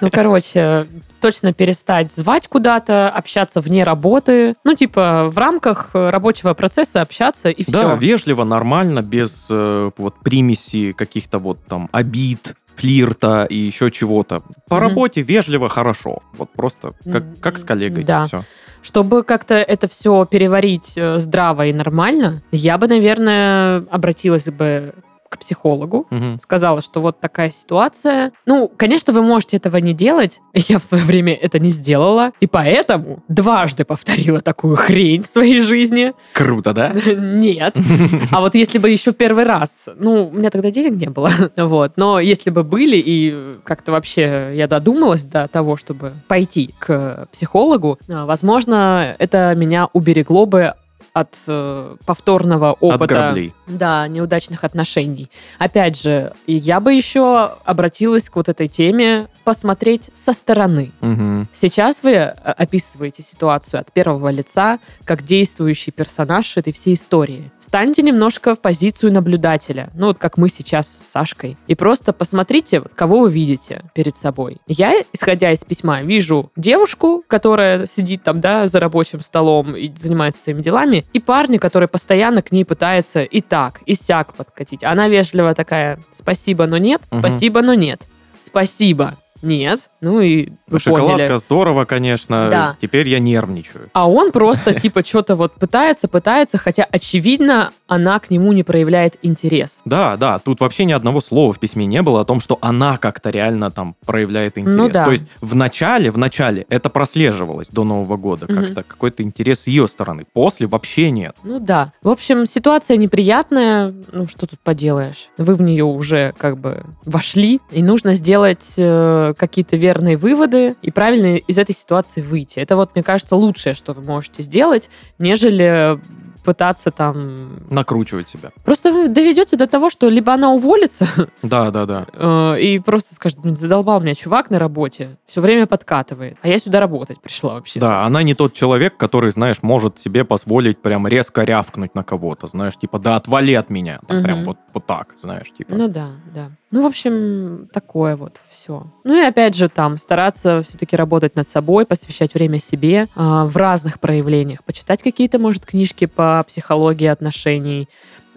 Ну, 0.00 0.10
короче, 0.10 0.86
точно 1.20 1.52
перестать 1.52 2.12
звать 2.12 2.48
куда-то, 2.48 3.10
общаться 3.10 3.60
вне 3.60 3.84
работы. 3.84 4.54
Ну, 4.64 4.74
типа, 4.74 5.28
в 5.32 5.38
рамках 5.38 5.90
рабочего 5.94 6.54
процесса 6.54 7.00
общаться 7.02 7.50
и 7.50 7.64
Да, 7.70 7.78
все. 7.78 7.96
вежливо, 7.96 8.44
нормально, 8.44 9.02
без 9.02 9.48
э, 9.50 9.90
вот 9.96 10.14
примеси 10.22 10.92
каких-то 10.92 11.38
вот 11.38 11.58
там 11.66 11.88
обид, 11.92 12.54
флирта 12.76 13.44
и 13.50 13.56
еще 13.56 13.90
чего-то. 13.90 14.42
По 14.68 14.76
Мгм. 14.76 14.84
работе 14.88 15.22
вежливо, 15.22 15.68
хорошо. 15.68 16.20
Вот 16.34 16.50
просто 16.50 16.92
как, 17.10 17.24
как 17.40 17.58
с 17.58 17.64
коллегой. 17.64 18.04
да. 18.04 18.26
Все. 18.26 18.42
Чтобы 18.80 19.24
как-то 19.24 19.54
это 19.56 19.88
все 19.88 20.24
переварить 20.24 20.92
э, 20.94 21.18
здраво 21.18 21.66
и 21.66 21.72
нормально, 21.72 22.42
я 22.52 22.78
бы, 22.78 22.86
наверное, 22.86 23.78
обратилась 23.90 24.46
бы 24.48 24.94
к 25.28 25.38
психологу, 25.38 26.06
сказала, 26.40 26.80
что 26.82 27.00
вот 27.00 27.20
такая 27.20 27.50
ситуация. 27.50 28.32
Ну, 28.46 28.70
конечно, 28.76 29.12
вы 29.12 29.22
можете 29.22 29.56
этого 29.56 29.76
не 29.78 29.92
делать. 29.92 30.40
Я 30.54 30.78
в 30.78 30.84
свое 30.84 31.04
время 31.04 31.34
это 31.34 31.58
не 31.58 31.70
сделала. 31.70 32.32
И 32.40 32.46
поэтому 32.46 33.22
дважды 33.28 33.84
повторила 33.84 34.40
такую 34.40 34.76
хрень 34.76 35.22
в 35.22 35.26
своей 35.26 35.60
жизни. 35.60 36.12
Круто, 36.32 36.72
да? 36.72 36.92
Нет. 37.16 37.76
А 38.30 38.40
вот 38.40 38.54
если 38.54 38.78
бы 38.78 38.90
еще 38.90 39.12
первый 39.12 39.44
раз, 39.44 39.88
ну, 39.96 40.28
у 40.28 40.30
меня 40.30 40.50
тогда 40.50 40.70
денег 40.70 41.00
не 41.00 41.08
было, 41.08 41.30
вот, 41.56 41.92
но 41.96 42.20
если 42.20 42.50
бы 42.50 42.62
были, 42.62 42.96
и 42.96 43.58
как-то 43.64 43.92
вообще 43.92 44.52
я 44.54 44.66
додумалась 44.66 45.24
до 45.24 45.48
того, 45.48 45.76
чтобы 45.76 46.12
пойти 46.28 46.74
к 46.78 47.26
психологу, 47.32 47.98
а, 48.08 48.26
возможно, 48.26 49.16
это 49.18 49.54
меня 49.54 49.88
уберегло 49.92 50.46
бы 50.46 50.74
от 51.12 51.34
э, 51.46 51.96
повторного 52.06 52.72
От 52.72 52.82
опыта. 52.82 53.06
граблей. 53.14 53.54
Да, 53.68 54.08
неудачных 54.08 54.64
отношений. 54.64 55.30
Опять 55.58 56.00
же, 56.00 56.32
я 56.46 56.80
бы 56.80 56.94
еще 56.94 57.56
обратилась 57.64 58.28
к 58.30 58.36
вот 58.36 58.48
этой 58.48 58.68
теме 58.68 59.28
посмотреть 59.44 60.10
со 60.14 60.32
стороны. 60.32 60.92
Мгм. 61.00 61.48
Сейчас 61.52 62.02
вы 62.02 62.12
э, 62.12 62.28
описываете 62.30 63.22
ситуацию 63.22 63.80
от 63.80 63.92
первого 63.92 64.30
лица, 64.30 64.78
как 65.04 65.22
действующий 65.22 65.90
персонаж 65.90 66.56
этой 66.56 66.72
всей 66.72 66.94
истории. 66.94 67.50
Встаньте 67.58 68.02
немножко 68.02 68.54
в 68.54 68.60
позицию 68.60 69.12
наблюдателя, 69.12 69.90
ну 69.94 70.08
вот 70.08 70.18
как 70.18 70.36
мы 70.36 70.48
сейчас 70.48 70.88
с 70.88 71.10
Сашкой, 71.10 71.56
и 71.66 71.74
просто 71.74 72.12
посмотрите, 72.12 72.82
кого 72.94 73.20
вы 73.20 73.30
видите 73.30 73.82
перед 73.94 74.14
собой. 74.14 74.58
Я, 74.66 74.94
исходя 75.12 75.52
из 75.52 75.64
письма, 75.64 76.02
вижу 76.02 76.50
девушку, 76.56 77.24
которая 77.26 77.86
сидит 77.86 78.22
там, 78.22 78.40
да, 78.40 78.66
за 78.66 78.80
рабочим 78.80 79.20
столом 79.20 79.76
и 79.76 79.90
занимается 79.96 80.42
своими 80.42 80.62
делами, 80.62 81.04
и 81.12 81.20
парня, 81.20 81.58
который 81.58 81.88
постоянно 81.88 82.42
к 82.42 82.52
ней 82.52 82.64
пытается 82.64 83.22
и 83.22 83.40
так, 83.40 83.57
и 83.86 83.94
сяк 83.94 84.34
подкатить. 84.34 84.84
Она 84.84 85.08
вежливо 85.08 85.54
такая, 85.54 85.98
спасибо, 86.12 86.66
но 86.66 86.78
нет, 86.78 87.02
спасибо, 87.10 87.62
но 87.62 87.74
нет, 87.74 88.02
спасибо, 88.38 89.16
нет, 89.42 89.90
Ну 90.00 90.20
и 90.20 90.50
вы 90.68 90.80
Шоколадка 90.80 91.26
поняли. 91.26 91.36
здорово, 91.38 91.84
конечно. 91.84 92.48
Да. 92.50 92.76
Теперь 92.80 93.08
я 93.08 93.18
нервничаю. 93.18 93.90
А 93.92 94.08
он 94.08 94.32
просто 94.32 94.74
типа 94.74 95.04
что-то 95.04 95.36
вот 95.36 95.54
пытается, 95.54 96.08
пытается, 96.08 96.58
хотя 96.58 96.86
очевидно 96.90 97.72
она 97.86 98.18
к 98.20 98.30
нему 98.30 98.52
не 98.52 98.62
проявляет 98.62 99.16
интерес. 99.22 99.82
Да, 99.84 100.16
да, 100.16 100.38
тут 100.38 100.60
вообще 100.60 100.84
ни 100.84 100.92
одного 100.92 101.20
слова 101.20 101.52
в 101.52 101.58
письме 101.58 101.86
не 101.86 102.02
было 102.02 102.20
о 102.20 102.24
том, 102.24 102.40
что 102.40 102.58
она 102.60 102.98
как-то 102.98 103.30
реально 103.30 103.70
там 103.70 103.96
проявляет 104.04 104.58
интерес. 104.58 104.76
Ну 104.76 104.88
да. 104.88 105.04
То 105.04 105.12
есть 105.12 105.26
в 105.40 105.54
начале, 105.54 106.10
в 106.10 106.18
начале 106.18 106.66
это 106.68 106.90
прослеживалось 106.90 107.68
до 107.68 107.84
Нового 107.84 108.16
года, 108.16 108.46
как-то 108.46 108.82
какой-то 108.82 109.22
интерес 109.22 109.60
с 109.60 109.66
ее 109.66 109.88
стороны. 109.88 110.26
После 110.32 110.66
вообще 110.66 111.10
нет. 111.10 111.34
Ну 111.42 111.58
да. 111.58 111.92
В 112.02 112.08
общем, 112.08 112.46
ситуация 112.46 112.96
неприятная. 112.96 113.94
Ну, 114.12 114.28
что 114.28 114.46
тут 114.46 114.60
поделаешь? 114.60 115.30
Вы 115.38 115.54
в 115.54 115.62
нее 115.62 115.84
уже 115.84 116.34
как 116.36 116.58
бы 116.58 116.84
вошли, 117.04 117.60
и 117.70 117.82
нужно 117.82 118.14
сделать 118.14 118.74
э, 118.76 119.34
какие-то 119.36 119.76
верные 119.88 120.18
выводы 120.18 120.76
и 120.82 120.90
правильно 120.90 121.36
из 121.36 121.58
этой 121.58 121.74
ситуации 121.74 122.20
выйти. 122.20 122.58
Это 122.60 122.76
вот, 122.76 122.94
мне 122.94 123.02
кажется, 123.02 123.36
лучшее, 123.36 123.74
что 123.74 123.94
вы 123.94 124.02
можете 124.02 124.42
сделать, 124.42 124.90
нежели 125.18 125.98
пытаться 126.44 126.90
там... 126.90 127.66
Накручивать 127.70 128.28
себя. 128.28 128.50
Просто 128.64 128.90
вы 128.90 129.08
доведете 129.08 129.56
до 129.56 129.66
того, 129.66 129.90
что 129.90 130.08
либо 130.08 130.32
она 130.32 130.50
уволится, 130.50 131.06
Да, 131.42 131.70
да, 131.70 131.84
да. 131.84 132.06
э, 132.12 132.60
и 132.60 132.78
просто 132.78 133.14
скажет, 133.14 133.38
«Блин, 133.38 133.54
задолбал 133.54 134.00
меня 134.00 134.14
чувак 134.14 134.48
на 134.50 134.58
работе, 134.58 135.18
все 135.26 135.42
время 135.42 135.66
подкатывает, 135.66 136.38
а 136.42 136.48
я 136.48 136.58
сюда 136.58 136.80
работать 136.80 137.20
пришла 137.20 137.54
вообще. 137.54 137.80
Да, 137.80 138.04
она 138.04 138.22
не 138.22 138.34
тот 138.34 138.54
человек, 138.54 138.96
который, 138.96 139.30
знаешь, 139.30 139.58
может 139.62 139.98
себе 139.98 140.24
позволить 140.24 140.80
прям 140.80 141.06
резко 141.06 141.44
рявкнуть 141.44 141.94
на 141.94 142.02
кого-то, 142.02 142.46
знаешь, 142.46 142.76
типа, 142.76 142.98
да 142.98 143.16
отвали 143.16 143.52
от 143.52 143.68
меня, 143.68 144.00
там 144.08 144.22
прям 144.22 144.44
вот, 144.44 144.56
вот 144.72 144.86
так, 144.86 145.12
знаешь, 145.16 145.52
типа. 145.52 145.74
Ну 145.74 145.88
да, 145.88 146.12
да. 146.34 146.50
Ну, 146.70 146.82
в 146.82 146.86
общем, 146.86 147.68
такое 147.72 148.16
вот 148.16 148.40
все. 148.58 148.86
Ну 149.04 149.16
и 149.16 149.24
опять 149.24 149.54
же 149.54 149.68
там 149.68 149.96
стараться 149.96 150.62
все-таки 150.62 150.96
работать 150.96 151.36
над 151.36 151.46
собой, 151.46 151.86
посвящать 151.86 152.34
время 152.34 152.58
себе 152.58 153.06
а, 153.14 153.46
в 153.46 153.56
разных 153.56 154.00
проявлениях, 154.00 154.64
почитать 154.64 155.02
какие-то, 155.02 155.38
может, 155.38 155.64
книжки 155.64 156.06
по 156.06 156.44
психологии 156.46 157.06
отношений. 157.06 157.88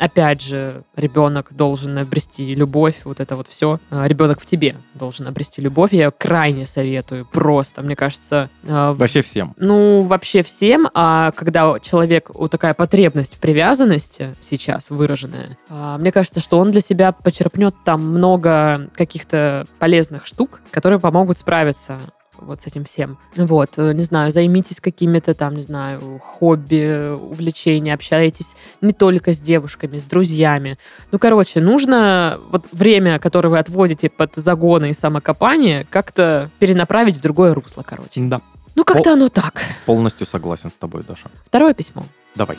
Опять 0.01 0.41
же, 0.41 0.81
ребенок 0.95 1.49
должен 1.51 1.95
обрести 1.99 2.55
любовь, 2.55 2.95
вот 3.03 3.19
это 3.19 3.35
вот 3.35 3.47
все. 3.47 3.79
Ребенок 3.91 4.41
в 4.41 4.47
тебе 4.47 4.73
должен 4.95 5.27
обрести 5.27 5.61
любовь. 5.61 5.93
Я 5.93 6.05
ее 6.05 6.11
крайне 6.11 6.65
советую. 6.65 7.27
Просто, 7.31 7.83
мне 7.83 7.95
кажется, 7.95 8.49
а, 8.67 8.95
Вообще 8.95 9.21
всем. 9.21 9.53
ну, 9.57 10.01
вообще 10.01 10.41
всем, 10.41 10.87
а 10.95 11.29
когда 11.33 11.79
человек, 11.79 12.31
вот 12.33 12.49
такая 12.49 12.73
потребность 12.73 13.35
в 13.35 13.39
привязанности 13.39 14.33
сейчас 14.41 14.89
выраженная, 14.89 15.59
а, 15.69 15.99
мне 15.99 16.11
кажется, 16.11 16.39
что 16.39 16.57
он 16.57 16.71
для 16.71 16.81
себя 16.81 17.11
почерпнет 17.11 17.75
там 17.85 18.01
много 18.01 18.89
каких-то 18.95 19.67
полезных 19.77 20.25
штук, 20.25 20.61
которые 20.71 20.99
помогут 20.99 21.37
справиться 21.37 21.99
вот 22.41 22.61
с 22.61 22.67
этим 22.67 22.83
всем. 22.85 23.17
Вот, 23.35 23.71
э, 23.77 23.93
не 23.93 24.03
знаю, 24.03 24.31
займитесь 24.31 24.79
какими-то 24.79 25.33
там, 25.33 25.55
не 25.55 25.61
знаю, 25.61 26.19
хобби, 26.19 27.11
увлечения, 27.13 27.93
общайтесь 27.93 28.55
не 28.81 28.93
только 28.93 29.33
с 29.33 29.39
девушками, 29.39 29.97
с 29.97 30.05
друзьями. 30.05 30.77
Ну, 31.11 31.19
короче, 31.19 31.61
нужно 31.61 32.39
вот 32.51 32.65
время, 32.71 33.19
которое 33.19 33.49
вы 33.49 33.59
отводите 33.59 34.09
под 34.09 34.35
загоны 34.35 34.89
и 34.89 34.93
самокопание, 34.93 35.85
как-то 35.89 36.49
перенаправить 36.59 37.17
в 37.17 37.21
другое 37.21 37.53
русло, 37.53 37.83
короче. 37.83 38.21
Да, 38.21 38.41
Ну, 38.75 38.83
как-то 38.83 39.13
оно 39.13 39.29
так. 39.29 39.61
полностью 39.85 40.25
согласен 40.25 40.69
с 40.71 40.75
тобой, 40.75 41.03
Даша. 41.07 41.29
Второе 41.45 41.73
письмо. 41.73 42.05
Давай. 42.35 42.57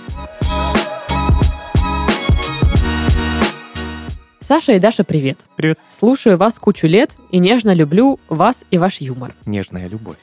Саша 4.43 4.73
и 4.73 4.81
Даша, 4.81 5.05
привет. 5.05 5.39
Привет. 5.55 5.79
Слушаю 5.89 6.37
вас 6.37 6.59
кучу 6.59 6.89
лет 6.89 7.17
и 7.31 7.39
нежно 7.39 7.73
люблю 7.75 8.19
вас 8.29 8.65
и 8.73 8.79
ваш 8.79 9.01
юмор. 9.01 9.37
Нежная 9.47 9.87
любовь. 9.87 10.17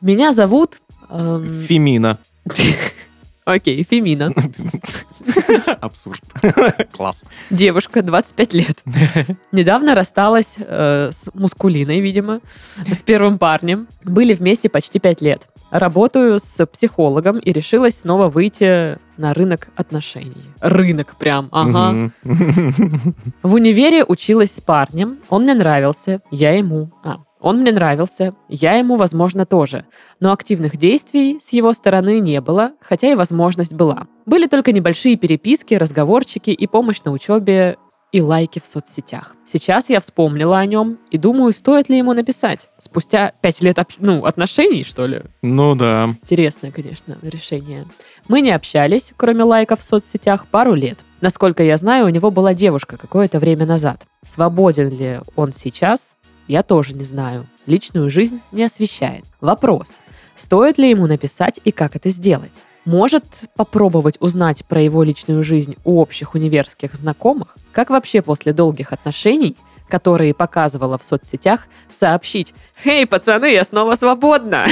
Меня 0.00 0.32
зовут... 0.32 0.80
эм, 1.08 1.46
Фемина. 1.68 2.18
Окей, 3.44 3.86
Фемина. 3.88 4.32
Абсурд. 5.80 6.20
Класс. 6.92 7.22
Девушка, 7.50 8.02
25 8.02 8.54
лет. 8.54 8.82
Недавно 9.52 9.94
рассталась 9.94 10.56
э, 10.58 11.10
с 11.12 11.30
мускулиной, 11.32 12.00
видимо, 12.00 12.40
с 12.90 13.02
первым 13.02 13.38
парнем. 13.38 13.86
Были 14.02 14.34
вместе 14.34 14.68
почти 14.68 14.98
5 14.98 15.20
лет. 15.20 15.48
Работаю 15.70 16.40
с 16.40 16.66
психологом 16.66 17.38
и 17.38 17.52
решилась 17.52 17.98
снова 17.98 18.28
выйти 18.28 18.98
на 19.20 19.34
рынок 19.34 19.68
отношений. 19.76 20.44
Рынок 20.60 21.16
прям, 21.16 21.48
ага. 21.52 22.10
В 23.42 23.54
универе 23.54 24.04
училась 24.04 24.54
с 24.54 24.60
парнем, 24.60 25.18
он 25.28 25.44
мне 25.44 25.54
нравился, 25.54 26.20
я 26.30 26.52
ему. 26.52 26.90
А, 27.04 27.18
он 27.40 27.60
мне 27.60 27.72
нравился, 27.72 28.34
я 28.48 28.74
ему, 28.74 28.96
возможно, 28.96 29.46
тоже. 29.46 29.84
Но 30.20 30.32
активных 30.32 30.76
действий 30.76 31.38
с 31.40 31.52
его 31.52 31.72
стороны 31.72 32.20
не 32.20 32.40
было, 32.40 32.72
хотя 32.80 33.12
и 33.12 33.14
возможность 33.14 33.72
была. 33.72 34.06
Были 34.26 34.46
только 34.46 34.72
небольшие 34.72 35.16
переписки, 35.16 35.74
разговорчики 35.74 36.50
и 36.50 36.66
помощь 36.66 37.02
на 37.04 37.12
учебе 37.12 37.76
и 38.12 38.20
лайки 38.20 38.60
в 38.60 38.66
соцсетях. 38.66 39.36
Сейчас 39.44 39.90
я 39.90 40.00
вспомнила 40.00 40.58
о 40.58 40.66
нем 40.66 40.98
и 41.10 41.18
думаю, 41.18 41.52
стоит 41.52 41.88
ли 41.88 41.98
ему 41.98 42.12
написать. 42.12 42.68
Спустя 42.78 43.32
пять 43.40 43.60
лет 43.62 43.78
ну, 43.98 44.24
отношений, 44.24 44.82
что 44.82 45.06
ли? 45.06 45.22
Ну 45.42 45.74
да. 45.74 46.14
Интересное, 46.22 46.70
конечно, 46.70 47.18
решение. 47.22 47.86
Мы 48.28 48.40
не 48.40 48.50
общались, 48.50 49.12
кроме 49.16 49.44
лайков 49.44 49.80
в 49.80 49.84
соцсетях, 49.84 50.46
пару 50.46 50.74
лет. 50.74 50.98
Насколько 51.20 51.62
я 51.62 51.76
знаю, 51.76 52.06
у 52.06 52.10
него 52.10 52.30
была 52.30 52.54
девушка 52.54 52.96
какое-то 52.96 53.38
время 53.38 53.66
назад. 53.66 54.02
Свободен 54.24 54.88
ли 54.90 55.20
он 55.36 55.52
сейчас, 55.52 56.16
я 56.48 56.62
тоже 56.62 56.94
не 56.94 57.04
знаю. 57.04 57.46
Личную 57.66 58.10
жизнь 58.10 58.40
не 58.52 58.64
освещает. 58.64 59.24
Вопрос. 59.40 59.98
Стоит 60.34 60.78
ли 60.78 60.88
ему 60.88 61.06
написать 61.06 61.60
и 61.64 61.70
как 61.70 61.96
это 61.96 62.08
сделать? 62.08 62.62
Может 62.84 63.24
попробовать 63.56 64.16
узнать 64.20 64.64
про 64.64 64.80
его 64.80 65.02
личную 65.02 65.44
жизнь 65.44 65.76
у 65.84 66.00
общих 66.00 66.34
универских 66.34 66.94
знакомых? 66.94 67.56
Как 67.72 67.90
вообще 67.90 68.22
после 68.22 68.52
долгих 68.52 68.92
отношений, 68.92 69.56
которые 69.88 70.32
показывала 70.32 70.96
в 70.96 71.04
соцсетях, 71.04 71.66
сообщить 71.88 72.54
«Эй, 72.84 73.06
пацаны, 73.06 73.52
я 73.52 73.64
снова 73.64 73.96
свободна!» 73.96 74.64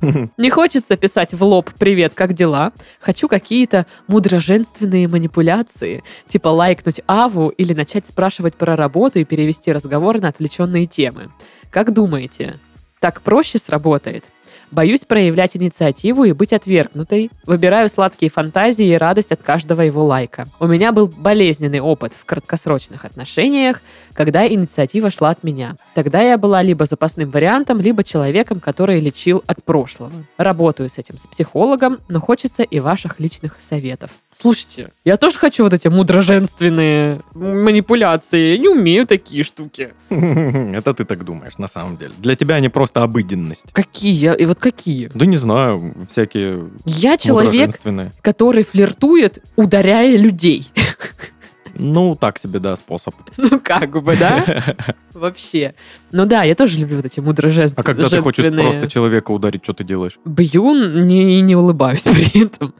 Не 0.36 0.50
хочется 0.50 0.96
писать 0.96 1.34
в 1.34 1.42
лоб 1.42 1.70
«Привет, 1.78 2.12
как 2.14 2.34
дела?». 2.34 2.72
Хочу 3.00 3.28
какие-то 3.28 3.86
мудроженственные 4.06 5.08
манипуляции, 5.08 6.04
типа 6.28 6.48
лайкнуть 6.48 7.00
Аву 7.06 7.48
или 7.48 7.72
начать 7.72 8.06
спрашивать 8.06 8.54
про 8.54 8.76
работу 8.76 9.18
и 9.18 9.24
перевести 9.24 9.72
разговор 9.72 10.20
на 10.20 10.28
отвлеченные 10.28 10.86
темы. 10.86 11.30
Как 11.70 11.92
думаете, 11.92 12.60
так 13.00 13.22
проще 13.22 13.58
сработает? 13.58 14.24
Боюсь 14.70 15.04
проявлять 15.04 15.56
инициативу 15.56 16.24
и 16.24 16.32
быть 16.32 16.52
отвергнутой. 16.52 17.30
Выбираю 17.46 17.88
сладкие 17.88 18.30
фантазии 18.30 18.86
и 18.86 18.96
радость 18.96 19.32
от 19.32 19.42
каждого 19.42 19.82
его 19.82 20.04
лайка. 20.04 20.48
У 20.58 20.66
меня 20.66 20.92
был 20.92 21.06
болезненный 21.06 21.80
опыт 21.80 22.14
в 22.14 22.24
краткосрочных 22.24 23.04
отношениях, 23.04 23.80
когда 24.12 24.46
инициатива 24.46 25.10
шла 25.10 25.30
от 25.30 25.44
меня. 25.44 25.76
Тогда 25.94 26.20
я 26.22 26.36
была 26.36 26.62
либо 26.62 26.84
запасным 26.84 27.30
вариантом, 27.30 27.80
либо 27.80 28.02
человеком, 28.02 28.60
который 28.60 29.00
лечил 29.00 29.44
от 29.46 29.62
прошлого. 29.62 30.12
Работаю 30.36 30.90
с 30.90 30.98
этим 30.98 31.18
с 31.18 31.26
психологом, 31.26 31.98
но 32.08 32.20
хочется 32.20 32.62
и 32.62 32.80
ваших 32.80 33.20
личных 33.20 33.56
советов. 33.60 34.10
Слушайте, 34.38 34.90
я 35.02 35.16
тоже 35.16 35.38
хочу 35.38 35.64
вот 35.64 35.72
эти 35.72 35.88
мудроженственные 35.88 37.22
манипуляции. 37.32 38.50
Я 38.52 38.58
не 38.58 38.68
умею 38.68 39.06
такие 39.06 39.42
штуки. 39.42 39.94
Это 40.10 40.92
ты 40.92 41.06
так 41.06 41.24
думаешь, 41.24 41.56
на 41.56 41.68
самом 41.68 41.96
деле. 41.96 42.12
Для 42.18 42.36
тебя 42.36 42.56
они 42.56 42.68
просто 42.68 43.02
обыденность. 43.02 43.72
Какие? 43.72 44.36
И 44.36 44.44
вот 44.44 44.58
какие? 44.58 45.10
Да 45.14 45.24
не 45.24 45.38
знаю, 45.38 45.94
всякие 46.10 46.68
Я 46.84 47.16
человек, 47.16 47.80
который 48.20 48.62
флиртует, 48.62 49.42
ударяя 49.56 50.18
людей. 50.18 50.70
Ну, 51.78 52.16
так 52.16 52.38
себе, 52.38 52.58
да, 52.58 52.76
способ. 52.76 53.14
Ну, 53.36 53.60
как 53.60 54.02
бы, 54.02 54.16
да? 54.16 54.76
Вообще. 55.12 55.74
Ну 56.12 56.26
да, 56.26 56.42
я 56.42 56.54
тоже 56.54 56.78
люблю 56.78 56.96
вот 56.96 57.06
эти 57.06 57.20
А 57.20 57.22
мудроженственные. 57.22 57.84
когда 57.84 58.08
ты 58.08 58.20
хочешь 58.20 58.46
просто 58.52 58.90
человека 58.90 59.30
ударить, 59.30 59.64
что 59.64 59.72
ты 59.72 59.84
делаешь? 59.84 60.18
Бью 60.24 60.74
и 60.74 61.40
не 61.40 61.56
улыбаюсь 61.56 62.02
при 62.04 62.44
этом. 62.44 62.74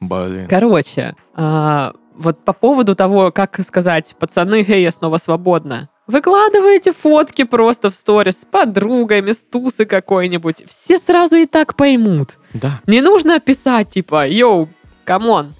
Блин. 0.00 0.46
Короче, 0.48 1.14
а, 1.34 1.94
вот 2.16 2.44
по 2.44 2.52
поводу 2.52 2.94
того, 2.94 3.30
как 3.30 3.60
сказать, 3.64 4.14
пацаны, 4.18 4.64
эй, 4.66 4.82
я 4.82 4.92
снова 4.92 5.18
свободна. 5.18 5.88
Выкладываете 6.06 6.92
фотки 6.92 7.42
просто 7.44 7.90
в 7.90 7.94
сторис 7.94 8.42
с 8.42 8.44
подругами, 8.44 9.32
с 9.32 9.42
тусы 9.42 9.86
какой-нибудь. 9.86 10.64
Все 10.68 10.98
сразу 10.98 11.36
и 11.36 11.46
так 11.46 11.74
поймут. 11.74 12.38
Да. 12.54 12.80
Не 12.86 13.00
нужно 13.00 13.40
писать, 13.40 13.90
типа, 13.90 14.28
йоу, 14.28 14.68
come 15.04 15.31
on. 15.31 15.52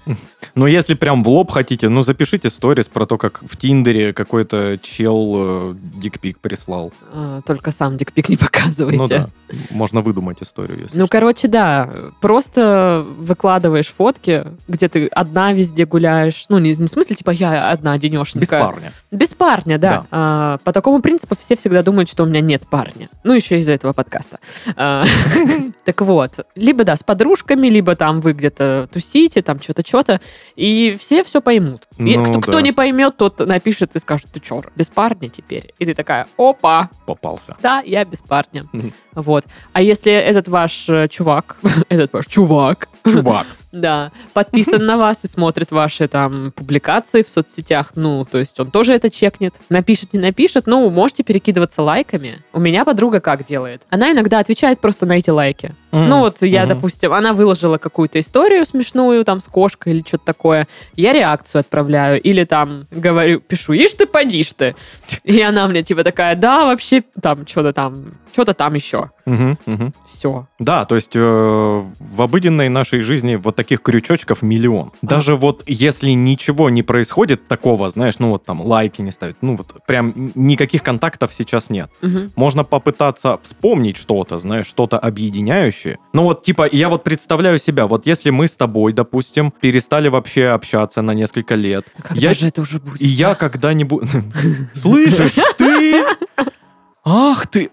Но 0.55 0.67
если 0.67 0.93
прям 0.93 1.23
в 1.23 1.27
лоб 1.29 1.51
хотите, 1.51 1.89
ну 1.89 2.01
запишите 2.03 2.49
сторис 2.49 2.87
про 2.87 3.05
то, 3.05 3.17
как 3.17 3.41
в 3.43 3.57
Тиндере 3.57 4.13
какой-то 4.13 4.77
чел 4.81 5.33
э, 5.37 5.75
дикпик 5.95 6.39
прислал. 6.39 6.91
А, 7.13 7.41
Только 7.41 7.71
сам 7.71 7.97
дикпик 7.97 8.29
не 8.29 8.37
показывайте. 8.37 8.97
Ну 8.99 9.07
да, 9.07 9.29
можно 9.71 10.01
выдумать 10.01 10.41
историю, 10.41 10.81
если 10.81 10.97
Ну, 10.97 11.05
что. 11.05 11.11
короче, 11.11 11.47
да, 11.47 11.89
просто 12.21 13.05
выкладываешь 13.17 13.87
фотки, 13.87 14.45
где 14.67 14.87
ты 14.89 15.07
одна 15.07 15.53
везде 15.53 15.85
гуляешь. 15.85 16.45
Ну, 16.49 16.57
не, 16.59 16.75
не 16.75 16.87
в 16.87 16.89
смысле, 16.89 17.15
типа, 17.15 17.31
я 17.31 17.71
одна 17.71 17.97
одинёшенька. 17.97 18.39
Без 18.39 18.49
парня. 18.49 18.93
Без 19.11 19.33
парня, 19.33 19.77
да. 19.77 19.89
Да. 19.89 20.05
А, 20.11 20.57
по 20.63 20.73
такому 20.73 21.01
принципу 21.01 21.35
все 21.37 21.55
всегда 21.55 21.83
думают, 21.83 22.09
что 22.09 22.23
у 22.23 22.25
меня 22.25 22.41
нет 22.41 22.67
парня. 22.69 23.09
Ну, 23.23 23.33
еще 23.33 23.59
из-за 23.59 23.73
этого 23.73 23.93
подкаста. 23.93 24.39
А, 24.75 25.03
Так 25.85 26.01
вот, 26.01 26.45
либо, 26.55 26.83
да, 26.83 26.95
с 26.97 27.03
подружками, 27.03 27.67
либо 27.67 27.95
там 27.95 28.19
вы 28.21 28.33
где-то 28.33 28.89
тусите, 28.91 29.41
там 29.41 29.61
что-то, 29.61 29.83
что-то, 29.87 30.19
и 30.55 30.95
все 30.99 31.23
все 31.23 31.41
поймут. 31.41 31.86
Ну, 31.97 32.23
кто, 32.23 32.39
кто 32.41 32.51
да. 32.53 32.61
не 32.61 32.71
поймет, 32.71 33.17
тот 33.17 33.39
напишет 33.39 33.95
и 33.95 33.99
скажет, 33.99 34.27
ты 34.31 34.41
что, 34.43 34.63
без 34.75 34.89
парня 34.89 35.29
теперь? 35.29 35.73
И 35.79 35.85
ты 35.85 35.93
такая, 35.93 36.27
опа, 36.37 36.89
Попался. 37.05 37.55
да, 37.61 37.81
я 37.85 38.05
без 38.05 38.21
парня. 38.21 38.65
Вот. 39.13 39.45
А 39.73 39.81
если 39.81 40.11
этот 40.11 40.47
ваш 40.47 40.87
э, 40.89 41.07
чувак, 41.07 41.57
этот 41.89 42.13
ваш 42.13 42.27
чувак, 42.27 42.87
Чувак. 43.03 43.47
да, 43.71 44.11
подписан 44.33 44.85
на 44.85 44.97
вас 44.97 45.23
и 45.23 45.27
смотрит 45.27 45.71
ваши 45.71 46.07
там 46.07 46.51
публикации 46.51 47.23
в 47.23 47.29
соцсетях, 47.29 47.93
ну, 47.95 48.25
то 48.25 48.37
есть 48.37 48.59
он 48.59 48.69
тоже 48.69 48.93
это 48.93 49.09
чекнет. 49.09 49.55
Напишет, 49.69 50.13
не 50.13 50.19
напишет, 50.19 50.67
ну, 50.67 50.89
можете 50.91 51.23
перекидываться 51.23 51.81
лайками. 51.81 52.39
У 52.53 52.59
меня 52.59 52.85
подруга 52.85 53.19
как 53.21 53.45
делает? 53.45 53.83
Она 53.89 54.11
иногда 54.11 54.39
отвечает 54.39 54.79
просто 54.81 55.05
на 55.05 55.13
эти 55.17 55.29
лайки. 55.31 55.73
Ну, 55.91 56.19
вот 56.19 56.41
я, 56.41 56.65
Мгм. 56.65 56.69
допустим, 56.75 57.13
она 57.13 57.33
выложила 57.33 57.77
какую-то 57.77 58.19
историю 58.19 58.65
смешную, 58.65 59.23
там, 59.25 59.39
с 59.39 59.47
кошкой 59.47 59.93
или 59.93 60.03
что-то 60.05 60.25
такое. 60.25 60.67
Я 60.95 61.13
реакцию 61.13 61.61
отправляю. 61.61 61.86
Или 62.17 62.43
там 62.43 62.87
говорю, 62.91 63.39
пишу, 63.39 63.73
ишь 63.73 63.93
ты, 63.93 64.05
подишь 64.05 64.53
ты. 64.53 64.75
И 65.23 65.41
она 65.41 65.67
мне 65.67 65.83
типа 65.83 66.03
такая, 66.03 66.35
да, 66.35 66.65
вообще, 66.65 67.03
там, 67.21 67.47
что-то 67.47 67.73
там, 67.73 68.13
что-то 68.31 68.53
там 68.53 68.73
еще. 68.75 69.11
Мгм, 69.27 69.57
мгм. 69.65 69.93
Все. 70.07 70.47
Да, 70.57 70.85
то 70.85 70.95
есть 70.95 71.11
э, 71.15 71.19
в 71.19 72.21
обыденной 72.21 72.69
нашей 72.69 73.01
жизни 73.01 73.35
вот 73.35 73.57
таких 73.57 73.81
крючочков 73.81 74.41
миллион. 74.41 74.93
Даже 75.01 75.35
вот 75.35 75.63
если 75.67 76.11
ничего 76.11 76.69
не 76.69 76.81
происходит 76.81 77.45
такого, 77.47 77.89
знаешь, 77.89 78.19
ну 78.19 78.29
вот 78.29 78.45
там 78.45 78.61
лайки 78.61 79.01
не 79.01 79.11
ставят, 79.11 79.35
ну 79.41 79.57
вот 79.57 79.85
прям 79.85 80.13
никаких 80.33 80.81
контактов 80.81 81.33
сейчас 81.33 81.69
нет. 81.69 81.91
Можно 82.35 82.63
попытаться 82.63 83.37
вспомнить 83.43 83.97
что-то, 83.97 84.37
знаешь, 84.37 84.65
что-то 84.67 84.97
объединяющее. 84.97 85.99
Ну 86.13 86.23
вот 86.23 86.43
типа 86.43 86.67
я 86.71 86.87
вот 86.87 87.03
представляю 87.03 87.59
себя, 87.59 87.85
вот 87.87 88.05
если 88.05 88.29
мы 88.29 88.47
с 88.47 88.55
тобой, 88.55 88.93
допустим, 88.93 89.51
перестали 89.59 90.07
вообще 90.07 90.47
общаться 90.47 91.01
на 91.01 91.11
несколько 91.13 91.55
лет, 91.55 91.85
Когда 92.01 92.21
я 92.21 92.33
же 92.33 92.47
это 92.47 92.61
уже 92.61 92.79
будет? 92.79 93.01
и 93.01 93.07
я 93.07 93.35
когда-нибудь... 93.47 94.07
Слышишь, 94.73 95.35
ты? 95.57 96.05
Ах 97.03 97.47
ты! 97.47 97.69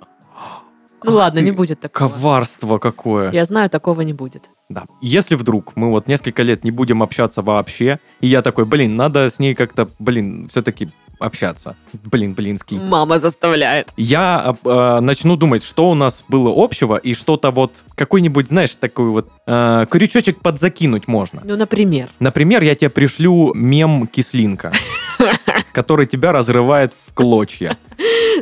Ну 1.04 1.12
ладно, 1.12 1.40
ты 1.40 1.44
не 1.44 1.50
будет 1.50 1.80
такого. 1.80 2.08
Коварство 2.08 2.78
какое. 2.78 3.30
Я 3.30 3.44
знаю, 3.44 3.68
такого 3.68 4.00
не 4.00 4.12
будет. 4.12 4.50
Да. 4.68 4.84
Если 5.02 5.34
вдруг 5.34 5.76
мы 5.76 5.90
вот 5.90 6.08
несколько 6.08 6.42
лет 6.42 6.64
не 6.64 6.70
будем 6.70 7.02
общаться 7.02 7.42
вообще, 7.42 7.98
и 8.20 8.26
я 8.26 8.40
такой, 8.42 8.64
блин, 8.64 8.96
надо 8.96 9.28
с 9.28 9.38
ней 9.38 9.54
как-то, 9.54 9.88
блин, 9.98 10.48
все-таки 10.48 10.88
общаться. 11.18 11.76
Блин, 11.92 12.34
блинский. 12.34 12.78
Мама 12.78 13.18
заставляет. 13.18 13.92
Я 13.96 14.56
э, 14.64 15.00
начну 15.00 15.36
думать, 15.36 15.62
что 15.62 15.90
у 15.90 15.94
нас 15.94 16.24
было 16.28 16.52
общего, 16.56 16.96
и 16.96 17.14
что-то 17.14 17.50
вот, 17.50 17.84
какой-нибудь, 17.94 18.48
знаешь, 18.48 18.74
такой 18.74 19.10
вот 19.10 19.30
э, 19.46 19.86
крючочек 19.90 20.40
подзакинуть 20.40 21.06
можно. 21.06 21.42
Ну, 21.44 21.56
например. 21.56 22.08
Например, 22.18 22.62
я 22.62 22.74
тебе 22.74 22.90
пришлю 22.90 23.52
мем 23.54 24.06
кислинка, 24.06 24.72
который 25.72 26.06
тебя 26.06 26.32
разрывает 26.32 26.92
в 27.06 27.14
клочья. 27.14 27.76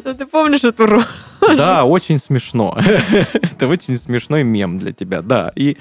Ну, 0.04 0.14
ты 0.14 0.26
помнишь 0.26 0.64
эту 0.64 0.86
роль? 0.86 1.04
Да, 1.56 1.84
очень 1.84 2.18
смешно. 2.18 2.76
Это 3.32 3.66
очень 3.66 3.96
смешной 3.96 4.42
мем 4.42 4.78
для 4.78 4.92
тебя, 4.92 5.22
да. 5.22 5.52
И 5.56 5.76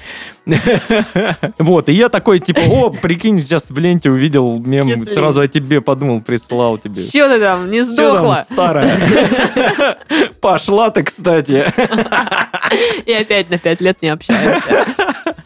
вот, 1.60 1.89
и 1.89 1.93
я 1.93 2.10
такой, 2.10 2.39
типа, 2.39 2.62
о, 2.69 2.89
прикинь, 2.89 3.41
сейчас 3.41 3.65
в 3.69 3.78
ленте 3.78 4.10
увидел 4.10 4.60
мем, 4.60 4.89
сразу 5.06 5.41
о 5.41 5.47
тебе 5.47 5.82
подумал, 5.82 6.21
прислал 6.21 6.78
тебе. 6.78 6.95
Че 6.95 7.28
ты 7.28 7.39
там, 7.39 7.69
не 7.69 7.82
там, 7.82 7.89
сдохла? 7.89 8.45
старая? 8.52 9.97
Пошла 10.41 10.89
ты, 10.89 11.04
кстати. 11.04 11.71
И 13.06 13.13
опять 13.13 13.50
на 13.50 13.58
пять 13.58 13.82
лет 13.82 14.02
не 14.02 14.10
общаемся. 14.10 14.86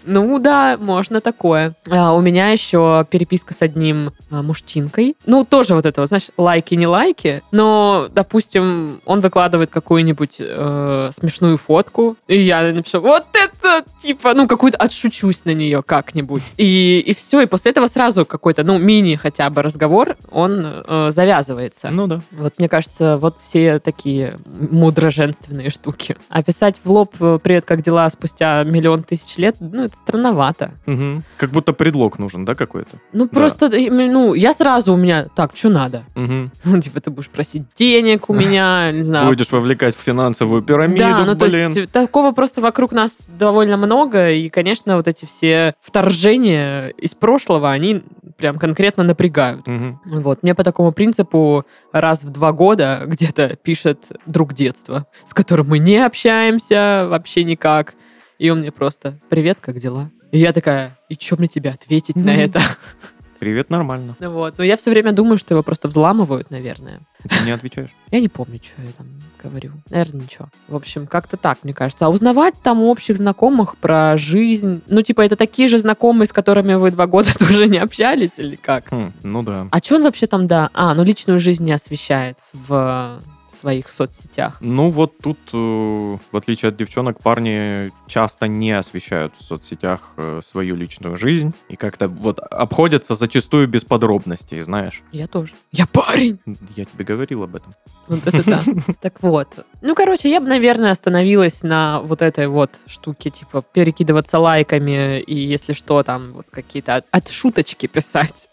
Ну 0.05 0.39
да, 0.39 0.77
можно 0.79 1.19
такое. 1.19 1.73
А, 1.89 2.13
у 2.13 2.21
меня 2.21 2.49
еще 2.49 3.05
переписка 3.09 3.53
с 3.53 3.61
одним 3.61 4.11
а, 4.29 4.43
мужчинкой. 4.43 5.15
Ну, 5.25 5.43
тоже 5.45 5.73
вот 5.73 5.85
это, 5.85 6.01
вот, 6.01 6.07
знаешь, 6.07 6.29
лайки, 6.37 6.75
не 6.75 6.85
лайки. 6.85 7.41
Но, 7.51 8.07
допустим, 8.13 9.01
он 9.05 9.19
выкладывает 9.19 9.71
какую-нибудь 10.05 10.35
э, 10.39 11.09
смешную 11.13 11.57
фотку, 11.57 12.17
и 12.27 12.39
я 12.39 12.71
напишу, 12.71 13.01
вот 13.01 13.25
это, 13.33 13.83
типа, 14.01 14.33
ну, 14.33 14.47
какую-то 14.47 14.77
отшучусь 14.77 15.45
на 15.45 15.51
нее 15.51 15.81
как-нибудь. 15.81 16.43
И, 16.57 16.99
и 16.99 17.13
все, 17.13 17.41
и 17.41 17.45
после 17.45 17.71
этого 17.71 17.87
сразу 17.87 18.25
какой-то, 18.25 18.63
ну, 18.63 18.77
мини 18.77 19.15
хотя 19.15 19.49
бы 19.49 19.61
разговор, 19.61 20.15
он 20.29 20.83
э, 20.87 21.11
завязывается. 21.11 21.89
Ну 21.89 22.07
да. 22.07 22.21
Вот 22.31 22.53
мне 22.59 22.69
кажется, 22.69 23.17
вот 23.17 23.37
все 23.41 23.79
такие 23.79 24.37
мудро-женственные 24.45 25.69
штуки. 25.69 26.17
А 26.29 26.43
писать 26.43 26.79
в 26.83 26.91
лоб 26.91 27.15
э, 27.19 27.39
«Привет, 27.41 27.65
как 27.65 27.81
дела?» 27.81 28.09
спустя 28.09 28.63
миллион 28.63 29.03
тысяч 29.03 29.37
лет, 29.37 29.55
ну, 29.59 29.83
это 29.83 29.95
странновато. 29.95 30.71
Мгм. 30.85 31.23
Как 31.37 31.51
будто 31.51 31.73
предлог 31.73 32.19
нужен, 32.19 32.45
да, 32.45 32.55
какой-то? 32.55 32.97
Ну, 33.13 33.27
просто, 33.27 33.67
э, 33.67 33.89
ну, 33.89 34.33
я 34.33 34.53
сразу 34.53 34.93
у 34.93 34.97
меня, 34.97 35.27
так, 35.35 35.51
что 35.55 35.69
надо? 35.69 36.03
Ну, 36.15 36.49
типа, 36.81 37.01
ты 37.01 37.09
будешь 37.09 37.29
просить 37.29 37.63
денег 37.75 38.29
у 38.29 38.33
меня, 38.45 38.91
не 38.91 39.03
знаю. 39.03 39.27
Будешь 39.27 39.51
вовлекать 39.51 39.94
в 39.97 40.01
финансовую 40.03 40.61
пирамиду, 40.61 40.99
Да, 40.99 41.25
ну 41.25 41.35
то 41.35 41.45
блин. 41.49 41.73
есть 41.73 41.91
такого 41.91 42.31
просто 42.31 42.61
вокруг 42.61 42.91
нас 42.91 43.25
довольно 43.27 43.77
много, 43.77 44.31
и, 44.31 44.49
конечно, 44.49 44.97
вот 44.97 45.07
эти 45.07 45.25
все 45.25 45.73
вторжения 45.81 46.89
из 46.89 47.15
прошлого, 47.15 47.71
они 47.71 48.03
прям 48.37 48.57
конкретно 48.57 49.03
напрягают. 49.03 49.65
Мгм. 49.65 50.01
Вот, 50.05 50.43
мне 50.43 50.53
по 50.55 50.63
такому 50.63 50.91
принципу 50.91 51.65
раз 51.91 52.23
в 52.23 52.31
два 52.31 52.51
года 52.51 53.03
где-то 53.05 53.55
пишет 53.55 54.05
друг 54.25 54.53
детства, 54.53 55.05
с 55.23 55.33
которым 55.33 55.69
мы 55.69 55.79
не 55.79 55.97
общаемся 56.05 57.07
вообще 57.09 57.43
никак. 57.43 57.95
И 58.37 58.49
он 58.49 58.59
мне 58.59 58.71
просто 58.71 59.19
«Привет, 59.29 59.59
как 59.61 59.79
дела?» 59.79 60.11
И 60.31 60.39
я 60.39 60.51
такая, 60.51 60.97
и 61.07 61.15
что 61.17 61.37
мне 61.37 61.47
тебе 61.47 61.69
ответить 61.69 62.17
на 62.17 62.33
Мгм. 62.33 62.41
это? 62.41 62.59
Привет, 63.45 63.69
нормально. 63.69 64.15
Ну 64.19 64.31
Вот. 64.31 64.57
Но 64.57 64.63
я 64.63 64.75
все 64.75 64.89
время 64.89 65.11
думаю, 65.11 65.37
что 65.37 65.53
его 65.53 65.61
просто 65.61 65.87
взламывают, 65.87 66.49
наверное. 66.49 67.01
Ты 67.21 67.45
не 67.45 67.51
отвечаешь. 67.51 67.89
Я 68.11 68.19
не 68.19 68.27
помню, 68.27 68.59
что 68.63 68.81
я 68.81 68.91
там 68.91 69.05
говорю. 69.43 69.73
Наверное, 69.91 70.21
ничего. 70.21 70.47
В 70.67 70.75
общем, 70.75 71.05
как-то 71.05 71.37
так, 71.37 71.59
мне 71.61 71.71
кажется. 71.71 72.07
А 72.07 72.09
узнавать 72.09 72.55
там 72.63 72.81
общих 72.81 73.17
знакомых 73.17 73.77
про 73.77 74.17
жизнь... 74.17 74.81
Ну, 74.87 75.03
типа, 75.03 75.21
это 75.21 75.35
такие 75.35 75.67
же 75.67 75.77
знакомые, 75.77 76.25
с 76.25 76.33
которыми 76.33 76.73
вы 76.73 76.89
два 76.89 77.05
года 77.05 77.29
тоже 77.37 77.67
не 77.67 77.77
общались 77.77 78.39
или 78.39 78.55
как? 78.55 78.85
Хм, 78.89 79.13
ну 79.21 79.43
да. 79.43 79.67
А 79.69 79.77
что 79.77 79.97
он 79.97 80.03
вообще 80.03 80.25
там, 80.25 80.47
да? 80.47 80.71
А, 80.73 80.95
ну 80.95 81.03
личную 81.03 81.39
жизнь 81.39 81.65
не 81.65 81.73
освещает 81.73 82.39
в 82.51 83.21
своих 83.55 83.89
соцсетях. 83.89 84.57
Ну 84.59 84.89
вот 84.89 85.17
тут, 85.19 85.37
э, 85.53 85.57
в 85.57 86.35
отличие 86.37 86.69
от 86.69 86.77
девчонок, 86.77 87.21
парни 87.21 87.91
часто 88.07 88.47
не 88.47 88.71
освещают 88.71 89.33
в 89.37 89.43
соцсетях 89.43 90.11
э, 90.17 90.41
свою 90.43 90.75
личную 90.75 91.17
жизнь 91.17 91.53
и 91.69 91.75
как-то 91.75 92.07
вот 92.07 92.39
обходятся 92.39 93.15
зачастую 93.15 93.67
без 93.67 93.83
подробностей, 93.83 94.59
знаешь. 94.59 95.03
Я 95.11 95.27
тоже. 95.27 95.53
Я 95.71 95.85
парень! 95.87 96.39
Я 96.75 96.85
тебе 96.85 97.05
говорил 97.05 97.43
об 97.43 97.55
этом. 97.55 97.73
Вот 98.07 98.25
это 98.27 98.43
да. 98.43 98.63
Так 99.01 99.21
вот. 99.23 99.47
Ну, 99.81 99.95
короче, 99.95 100.29
я 100.29 100.39
бы, 100.39 100.47
наверное, 100.47 100.91
остановилась 100.91 101.63
на 101.63 102.01
вот 102.01 102.21
этой 102.21 102.47
вот 102.47 102.71
штуке, 102.85 103.29
типа, 103.31 103.63
перекидываться 103.73 104.39
лайками 104.39 105.19
и, 105.19 105.35
если 105.35 105.73
что, 105.73 106.03
там, 106.03 106.33
вот 106.33 106.45
какие-то 106.51 106.95
от- 106.97 107.05
отшуточки 107.11 107.87
писать. 107.87 108.49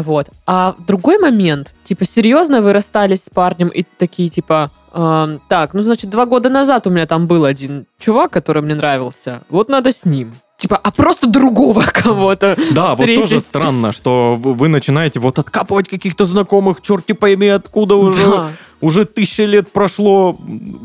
Вот. 0.00 0.28
А 0.46 0.74
другой 0.86 1.18
момент, 1.18 1.74
типа, 1.84 2.04
серьезно 2.04 2.62
вы 2.62 2.72
расстались 2.72 3.24
с 3.24 3.30
парнем 3.30 3.68
и 3.68 3.82
такие, 3.98 4.28
типа, 4.30 4.70
«Эм, 4.94 5.40
так, 5.48 5.74
ну, 5.74 5.82
значит, 5.82 6.10
два 6.10 6.26
года 6.26 6.48
назад 6.50 6.86
у 6.86 6.90
меня 6.90 7.06
там 7.06 7.26
был 7.26 7.44
один 7.44 7.86
чувак, 7.98 8.30
который 8.32 8.62
мне 8.62 8.74
нравился. 8.74 9.42
Вот 9.48 9.68
надо 9.68 9.90
с 9.92 10.04
ним. 10.04 10.34
Типа, 10.58 10.76
а 10.76 10.90
просто 10.92 11.28
другого 11.28 11.82
кого-то 11.92 12.56
Да, 12.72 12.94
вот 12.94 13.06
тоже 13.06 13.22
встретить. 13.24 13.46
странно, 13.46 13.92
что 13.92 14.36
вы 14.40 14.68
начинаете 14.68 15.18
вот 15.18 15.38
откапывать 15.38 15.88
каких-то 15.88 16.24
знакомых, 16.24 16.80
черти 16.82 17.12
пойми 17.12 17.48
откуда 17.48 17.96
уже. 17.96 18.26
Да. 18.26 18.50
Уже 18.80 19.04
тысяча 19.04 19.44
лет 19.44 19.70
прошло. 19.72 20.36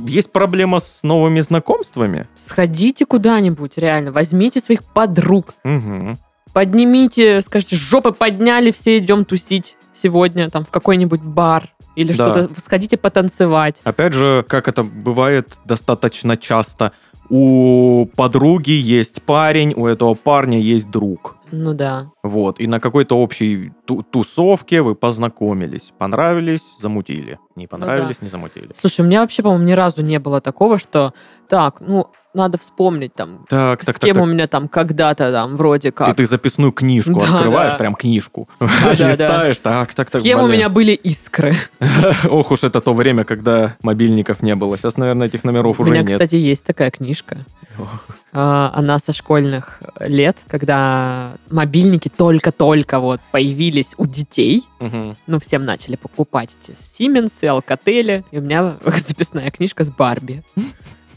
Есть 0.08 0.32
проблема 0.32 0.80
с 0.80 1.02
новыми 1.04 1.40
знакомствами? 1.42 2.28
Сходите 2.36 3.06
куда-нибудь, 3.06 3.78
реально. 3.78 4.12
Возьмите 4.12 4.60
своих 4.60 4.84
подруг, 4.84 5.54
Мгм. 5.64 6.18
Поднимите, 6.58 7.44
скажите, 7.44 7.76
жопы 7.76 8.12
подняли, 8.12 8.72
все 8.72 8.98
идем 8.98 9.26
тусить 9.26 9.78
сегодня 9.94 10.50
там 10.50 10.66
в 10.66 10.72
какой-нибудь 10.72 11.22
бар. 11.22 11.70
Или 11.96 12.14
Да. 12.14 12.32
что-то, 12.32 12.60
сходите 12.60 12.98
потанцевать. 12.98 13.82
Опять 13.84 14.14
же, 14.14 14.44
как 14.50 14.68
это 14.68 14.82
бывает 14.82 15.60
достаточно 15.66 16.36
часто, 16.36 16.94
у 17.30 18.08
подруги 18.16 18.72
есть 18.72 19.22
парень, 19.22 19.74
у 19.76 19.86
этого 19.86 20.16
парня 20.16 20.60
есть 20.60 20.90
друг. 20.90 21.36
Ну 21.52 21.76
да. 21.76 22.08
Вот, 22.24 22.60
и 22.60 22.66
на 22.66 22.80
какой-то 22.80 23.20
общей 23.20 23.72
ту- 23.86 24.02
тусовке 24.02 24.82
вы 24.82 24.96
познакомились. 24.96 25.94
Понравились, 26.00 26.76
замутили. 26.80 27.38
Не 27.56 27.68
понравились, 27.68 28.20
не 28.24 28.30
замутили. 28.30 28.70
Слушай, 28.76 29.02
у 29.02 29.04
меня 29.04 29.22
вообще, 29.22 29.44
по-моему, 29.44 29.64
ни 29.66 29.74
разу 29.74 30.02
не 30.02 30.18
было 30.20 30.42
такого, 30.42 30.80
что 30.80 31.14
так, 31.48 31.82
ну, 31.82 32.08
надо 32.38 32.58
вспомнить 32.58 33.14
там, 33.14 33.46
Так, 33.50 33.82
с, 33.82 33.86
так, 33.86 33.96
с 33.96 34.00
так, 34.00 34.06
кем 34.08 34.16
так. 34.16 34.24
у 34.24 34.28
меня 34.28 34.48
там 34.48 34.68
когда-то 34.68 35.32
там 35.32 35.58
вроде 35.58 35.90
И 35.90 35.92
как. 35.92 36.16
ты 36.16 36.26
записную 36.26 36.72
книжку 36.72 37.20
Да, 37.20 37.36
открываешь, 37.38 37.74
да. 37.74 37.78
прям 37.78 37.96
книжку. 37.96 38.48
да. 38.60 38.68
Листаешь, 38.94 39.58
так, 39.60 39.94
так, 39.94 40.08
с 40.08 40.12
так. 40.12 40.22
кем 40.24 40.42
у 40.42 40.48
меня 40.48 40.70
были 40.70 40.94
искры. 40.94 41.56
Ох 42.30 42.52
уж 42.52 42.64
это 42.64 42.80
то 42.80 42.94
время, 42.94 43.24
когда 43.26 43.76
мобильников 43.82 44.42
не 44.42 44.56
было. 44.56 44.78
Сейчас, 44.78 44.98
наверное, 44.98 45.28
этих 45.28 45.44
номеров 45.44 45.80
У 45.80 45.84
уже 45.84 45.92
меня, 45.92 46.02
нет. 46.04 46.12
кстати, 46.12 46.36
есть 46.36 46.66
такая 46.66 46.92
книжка. 46.92 47.38
А, 48.34 48.72
Она 48.74 49.00
со 49.00 49.14
школьных 49.14 49.82
лет, 50.00 50.38
когда 50.48 51.34
мобильники 51.50 52.10
только-только 52.10 53.00
вот 53.00 53.20
появились 53.32 53.94
у 53.98 54.06
детей. 54.06 54.64
Ну, 54.80 55.40
всем 55.40 55.66
начали 55.66 55.96
покупать 55.96 56.50
эти 56.62 56.76
Сименсы, 56.80 57.46
Алкатели. 57.46 58.24
И 58.32 58.38
у 58.40 58.42
меня 58.42 58.76
записная 58.84 59.50
книжка 59.52 59.84
с 59.84 59.92
Барби. 59.92 60.44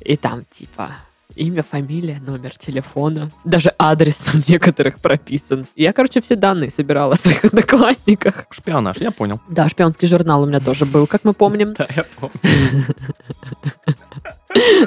И 0.00 0.16
там, 0.16 0.44
типа, 0.48 0.90
имя, 1.36 1.62
фамилия, 1.62 2.20
номер 2.20 2.56
телефона. 2.56 3.30
Даже 3.44 3.74
адрес 3.78 4.30
у 4.34 4.50
некоторых 4.50 5.00
прописан. 5.00 5.66
Я, 5.76 5.92
короче, 5.92 6.20
все 6.20 6.36
данные 6.36 6.70
собирала 6.70 7.12
о 7.12 7.16
своих 7.16 7.44
одноклассниках. 7.50 8.46
Шпионаж, 8.50 8.96
я 8.98 9.10
понял. 9.10 9.40
Да, 9.48 9.68
шпионский 9.68 10.08
журнал 10.08 10.42
у 10.42 10.46
меня 10.46 10.60
тоже 10.60 10.86
был, 10.86 11.06
как 11.06 11.24
мы 11.24 11.32
помним. 11.32 11.74
Да, 11.80 11.86
я 11.96 12.04
помню. 12.18 12.34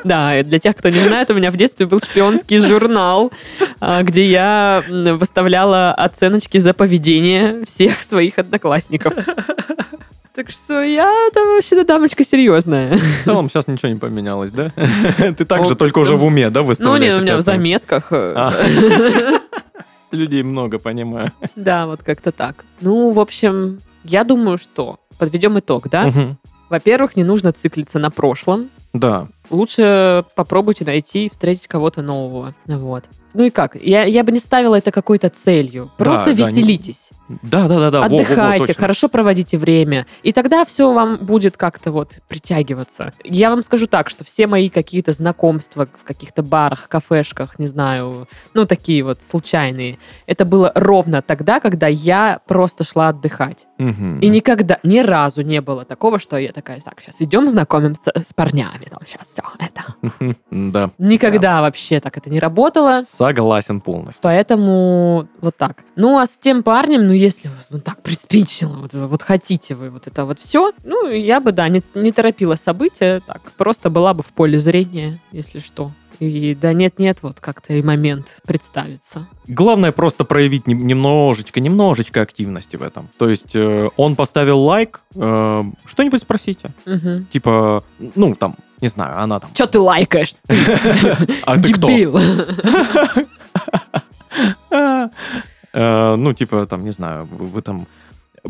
Да, 0.04 0.44
для 0.44 0.60
тех, 0.60 0.76
кто 0.76 0.90
не 0.90 1.00
знает, 1.00 1.32
у 1.32 1.34
меня 1.34 1.50
в 1.50 1.56
детстве 1.56 1.86
был 1.86 2.00
шпионский 2.00 2.60
журнал, 2.60 3.32
а, 3.80 4.04
где 4.04 4.30
я 4.30 4.84
выставляла 4.90 5.94
оценочки 5.94 6.58
за 6.58 6.74
поведение 6.74 7.66
всех 7.66 8.02
своих 8.04 8.38
одноклассников. 8.38 9.14
Так 10.36 10.50
что 10.50 10.82
я 10.82 11.12
там 11.34 11.48
вообще-то 11.56 11.86
дамочка 11.86 12.24
серьезная. 12.24 12.98
В 12.98 13.24
целом 13.24 13.50
сейчас 13.50 13.68
ничего 13.68 13.90
не 13.92 14.00
поменялось, 14.00 14.50
да? 14.52 14.72
Ты 15.38 15.46
так 15.46 15.62
О, 15.62 15.66
же, 15.66 15.76
только 15.76 16.00
уже 16.00 16.16
в 16.16 16.26
уме, 16.26 16.50
да, 16.50 16.62
Ну, 16.62 16.66
выставляешь? 16.68 17.14
не, 17.14 17.20
у 17.20 17.22
меня 17.22 17.36
в 17.38 17.42
заметках. 17.42 18.08
э, 18.12 18.34
А. 18.36 18.52
Людей 20.12 20.44
много, 20.44 20.80
понимаю. 20.80 21.32
Да, 21.56 21.86
вот 21.88 22.02
как-то 22.04 22.32
так. 22.32 22.66
Ну, 22.82 23.12
в 23.12 23.20
общем, 23.20 23.80
я 24.04 24.24
думаю, 24.24 24.58
что 24.58 25.00
подведем 25.18 25.60
итог, 25.60 25.90
да? 25.90 26.12
Во-первых, 26.70 27.16
не 27.16 27.24
нужно 27.24 27.52
циклиться 27.52 28.00
на 28.00 28.10
прошлом. 28.10 28.70
Да. 28.94 29.28
Лучше 29.50 30.24
попробуйте 30.36 30.86
найти 30.86 31.26
и 31.26 31.30
встретить 31.30 31.68
кого-то 31.68 32.02
нового. 32.02 32.54
Вот. 32.66 33.06
Ну 33.34 33.46
и 33.46 33.50
как? 33.50 33.76
Я, 33.76 34.04
я 34.04 34.24
бы 34.24 34.32
не 34.32 34.40
ставила 34.40 34.76
это 34.76 34.92
какой-то 34.92 35.30
целью. 35.30 35.90
Просто 35.98 36.28
да, 36.28 36.32
веселитесь. 36.34 37.10
Да, 37.42 37.68
да, 37.68 37.80
да, 37.80 37.92
да. 37.92 38.02
во, 38.02 38.10
во, 38.10 38.10
во, 38.10 38.16
Отдыхайте, 38.16 38.66
точно. 38.68 38.82
хорошо 38.82 39.10
проводите 39.10 39.58
время. 39.58 40.06
И 40.22 40.32
тогда 40.32 40.66
все 40.66 40.94
вам 40.94 41.18
будет 41.18 41.58
как-то 41.58 41.92
вот 41.92 42.20
притягиваться. 42.28 43.14
Я 43.24 43.50
вам 43.50 43.64
скажу 43.64 43.88
так, 43.88 44.10
что 44.10 44.24
все 44.24 44.46
мои 44.46 44.70
какие-то 44.70 45.14
знакомства 45.14 45.88
в 45.98 46.04
каких-то 46.04 46.44
барах, 46.44 46.88
кафешках, 46.90 47.58
не 47.58 47.66
знаю, 47.68 48.28
ну 48.54 48.66
такие 48.66 49.04
вот 49.04 49.22
случайные, 49.22 49.98
это 50.28 50.46
было 50.46 50.72
ровно 50.76 51.22
тогда, 51.22 51.60
когда 51.60 51.88
я 51.88 52.40
просто 52.48 52.84
шла 52.84 53.10
отдыхать. 53.10 53.68
Мгм. 53.80 54.20
И 54.20 54.28
никогда, 54.28 54.80
ни 54.84 55.00
разу 55.00 55.42
не 55.42 55.62
было 55.62 55.86
такого, 55.86 56.20
что 56.20 56.38
я 56.38 56.52
такая, 56.52 56.80
так, 56.82 57.02
сейчас 57.02 57.22
идем 57.22 57.50
знакомимся 57.50 58.12
с 58.16 58.34
парнями, 58.34 58.86
там, 58.86 59.00
сейчас 59.08 59.33
все 59.34 59.44
это. 59.60 59.96
Да. 60.52 60.92
Никогда 60.98 61.62
вообще 61.62 62.00
так 62.00 62.18
это 62.18 62.30
не 62.30 62.40
работало. 62.40 63.02
Согласен 63.08 63.82
полностью. 63.82 64.22
Поэтому 64.22 65.28
вот 65.42 65.58
так. 65.58 65.84
Ну, 65.96 66.20
а 66.20 66.28
с 66.28 66.38
тем 66.38 66.64
парнем, 66.64 67.08
ну, 67.08 67.14
если 67.14 67.50
ну, 67.70 67.80
так 67.80 68.02
приспичило, 68.02 68.78
вот, 68.78 68.94
вот 68.94 69.24
хотите 69.24 69.76
вы 69.76 69.90
вот 69.90 70.08
это 70.08 70.26
вот 70.26 70.40
все, 70.40 70.72
ну, 70.84 71.10
я 71.10 71.40
бы, 71.40 71.52
да, 71.52 71.68
не, 71.70 71.82
не 71.96 72.12
торопила 72.12 72.56
события, 72.56 73.22
так, 73.26 73.42
просто 73.58 73.90
была 73.90 74.14
бы 74.14 74.24
в 74.24 74.32
поле 74.34 74.60
зрения, 74.60 75.20
если 75.32 75.60
что. 75.60 75.92
И 76.20 76.56
да 76.56 76.74
нет-нет, 76.74 77.20
вот 77.22 77.40
как-то 77.40 77.74
и 77.74 77.82
момент 77.82 78.40
представится. 78.46 79.28
Главное 79.48 79.92
просто 79.92 80.26
проявить 80.26 80.68
нем- 80.68 80.86
немножечко, 80.86 81.60
немножечко 81.60 82.22
активности 82.22 82.76
в 82.76 82.82
этом. 82.82 83.10
То 83.18 83.30
есть 83.30 83.56
э, 83.56 83.90
он 83.98 84.16
поставил 84.16 84.60
лайк, 84.60 85.02
э, 85.16 85.64
что-нибудь 85.86 86.22
спросите. 86.22 86.74
Угу. 86.86 87.26
Типа, 87.32 87.84
ну, 88.16 88.36
там, 88.36 88.56
не 88.84 88.90
знаю, 88.90 89.18
она 89.20 89.40
там... 89.40 89.50
Че 89.54 89.66
ты 89.68 89.80
лайкаешь? 89.80 90.36
А 91.46 91.58
ты 91.58 91.74
кто? 91.74 91.88
Э, 95.76 96.16
Ну, 96.16 96.34
типа, 96.34 96.66
там, 96.66 96.84
не 96.84 96.92
знаю, 96.92 97.28
вы 97.32 97.62
там 97.62 97.88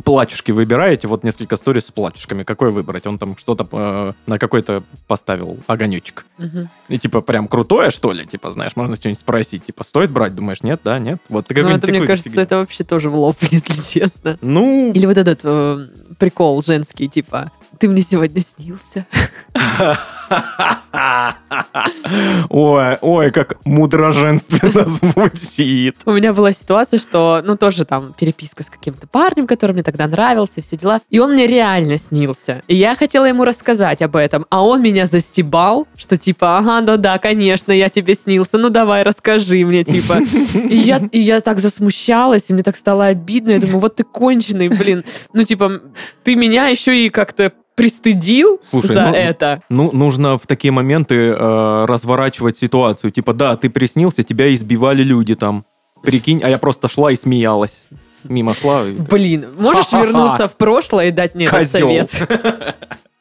платьюшки 0.03 0.51
выбираете, 0.51 1.07
вот 1.07 1.23
несколько 1.23 1.55
сторис 1.55 1.85
с 1.85 1.91
платьюшками. 1.91 2.43
Какой 2.43 2.71
выбрать? 2.71 3.05
Он 3.05 3.19
там 3.19 3.37
что-то 3.37 3.67
э, 3.71 4.13
на 4.25 4.39
какой-то 4.39 4.83
поставил 5.07 5.59
огонечек. 5.67 6.25
Мгм. 6.39 6.69
И 6.89 6.97
типа 6.97 7.21
прям 7.21 7.47
крутое, 7.47 7.91
что 7.91 8.11
ли? 8.11 8.25
Типа, 8.25 8.51
знаешь, 8.51 8.75
можно 8.75 8.95
что-нибудь 8.95 9.19
спросить. 9.19 9.65
Типа, 9.65 9.83
стоит 9.83 10.09
брать? 10.09 10.33
Думаешь, 10.33 10.63
нет, 10.63 10.81
да, 10.83 10.97
нет? 10.97 11.19
Вот 11.29 11.47
ты 11.47 11.61
Ну, 11.61 11.69
это, 11.69 11.87
мне 11.87 12.01
кажется, 12.01 12.29
фигня. 12.29 12.43
это 12.43 12.57
вообще 12.57 12.83
тоже 12.83 13.09
в 13.11 13.15
лоб, 13.15 13.35
если 13.41 13.99
честно. 13.99 14.37
Ну, 14.41 14.91
Или 14.93 15.05
вот 15.05 15.17
этот 15.17 15.41
э, 15.43 15.87
прикол 16.17 16.63
женский, 16.63 17.07
типа, 17.07 17.51
ты 17.83 17.89
мне 17.89 18.01
сегодня 18.01 18.39
снился. 18.39 19.05
ой, 22.49 22.97
ой, 23.01 23.31
как 23.31 23.57
мудроженственно 23.65 24.85
звучит. 24.85 25.97
У 26.05 26.13
меня 26.13 26.31
была 26.31 26.53
ситуация, 26.53 26.97
что, 26.97 27.41
ну, 27.43 27.57
тоже 27.57 27.83
там 27.83 28.15
переписка 28.17 28.63
с 28.63 28.69
каким-то 28.69 29.05
парнем, 29.07 29.47
который 29.47 29.73
мне 29.73 29.83
тогда 29.83 30.07
нравился, 30.07 30.61
все 30.61 30.77
дела. 30.77 31.01
И 31.09 31.19
он 31.19 31.33
мне 31.33 31.45
реально 31.45 31.97
снился. 31.97 32.61
И 32.69 32.75
я 32.75 32.95
хотела 32.95 33.25
ему 33.25 33.43
рассказать 33.43 34.01
об 34.01 34.15
этом, 34.15 34.45
а 34.49 34.65
он 34.65 34.81
меня 34.81 35.05
застебал, 35.05 35.85
что 35.97 36.17
типа, 36.17 36.59
ага, 36.59 36.79
да, 36.81 36.95
да, 36.95 37.17
конечно, 37.17 37.73
я 37.73 37.89
тебе 37.89 38.15
снился, 38.15 38.57
ну 38.57 38.69
давай, 38.69 39.03
расскажи 39.03 39.65
мне, 39.65 39.83
типа. 39.83 40.13
И 40.69 40.77
я, 40.77 41.01
и 41.11 41.19
я 41.19 41.41
так 41.41 41.59
засмущалась, 41.59 42.49
и 42.49 42.53
мне 42.53 42.63
так 42.63 42.77
стало 42.77 43.07
обидно. 43.07 43.51
Я 43.51 43.59
думаю, 43.59 43.79
вот 43.79 43.97
ты 43.97 44.05
конченый, 44.05 44.69
блин. 44.69 45.03
Ну, 45.33 45.43
типа, 45.43 45.81
ты 46.23 46.35
меня 46.35 46.67
еще 46.67 47.05
и 47.05 47.09
как-то 47.09 47.51
пристыдил 47.75 48.59
Слушай, 48.69 48.93
за 48.93 49.07
ну, 49.07 49.13
это. 49.15 49.63
Ну, 49.69 49.91
нужно 49.91 50.37
в 50.37 50.47
такие 50.47 50.71
моменты 50.71 51.15
э, 51.15 51.85
разворачивать 51.87 52.57
ситуацию. 52.57 53.11
Типа, 53.11 53.33
да, 53.33 53.55
ты 53.55 53.69
приснился, 53.69 54.23
тебя 54.23 54.53
избивали 54.53 55.03
люди 55.03 55.35
там. 55.35 55.65
Прикинь, 56.03 56.41
а 56.43 56.49
я 56.49 56.57
просто 56.57 56.87
шла 56.89 57.11
и 57.11 57.15
смеялась. 57.15 57.85
Мимо 58.25 58.53
шла. 58.53 58.85
и- 58.87 58.93
Блин, 58.93 59.47
можешь 59.57 59.85
Ха-ха-ха. 59.85 60.05
вернуться 60.05 60.47
в 60.47 60.57
прошлое 60.57 61.07
и 61.07 61.11
дать 61.11 61.33
мне 61.35 61.47
Козёл. 61.47 61.79
совет? 61.79 62.29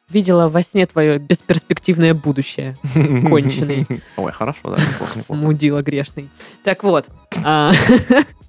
Видела 0.09 0.47
во 0.49 0.61
сне 0.63 0.85
твое 0.85 1.17
бесперспективное 1.17 2.13
будущее. 2.13 2.75
Конченый. 2.93 3.87
Ой, 4.17 4.31
хорошо, 4.31 4.59
да, 4.65 4.75
неплохо, 4.75 5.19
неплохо. 5.19 5.41
Мудила 5.41 5.81
грешный. 5.81 6.29
Так 6.63 6.83
вот. 6.83 7.07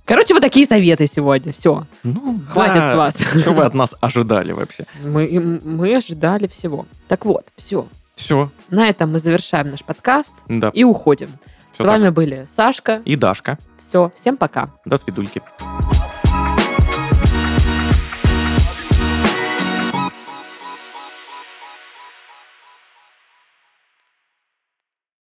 Короче, 0.04 0.34
вот 0.34 0.42
такие 0.42 0.66
советы 0.66 1.06
сегодня. 1.06 1.52
Все. 1.52 1.86
Ну, 2.02 2.40
Хватит 2.48 2.74
да. 2.74 2.92
с 2.92 2.96
вас. 2.96 3.40
Что 3.40 3.52
вы 3.52 3.64
от 3.64 3.74
нас 3.74 3.94
ожидали 4.00 4.52
вообще? 4.52 4.84
Мы, 5.02 5.60
мы 5.64 5.96
ожидали 5.96 6.46
всего. 6.46 6.86
Так 7.08 7.24
вот, 7.24 7.46
все. 7.56 7.88
Все, 8.14 8.50
На 8.70 8.88
этом 8.88 9.10
мы 9.12 9.18
завершаем 9.18 9.70
наш 9.70 9.82
подкаст 9.82 10.34
да. 10.48 10.70
и 10.72 10.84
уходим. 10.84 11.30
С 11.72 11.78
Всё 11.78 11.86
вами 11.86 12.10
были 12.10 12.44
Сашка. 12.46 13.02
И 13.04 13.16
Дашка. 13.16 13.58
Все. 13.76 14.12
Всем 14.14 14.36
пока. 14.36 14.70
До 14.84 14.96
свидульки. 14.96 15.42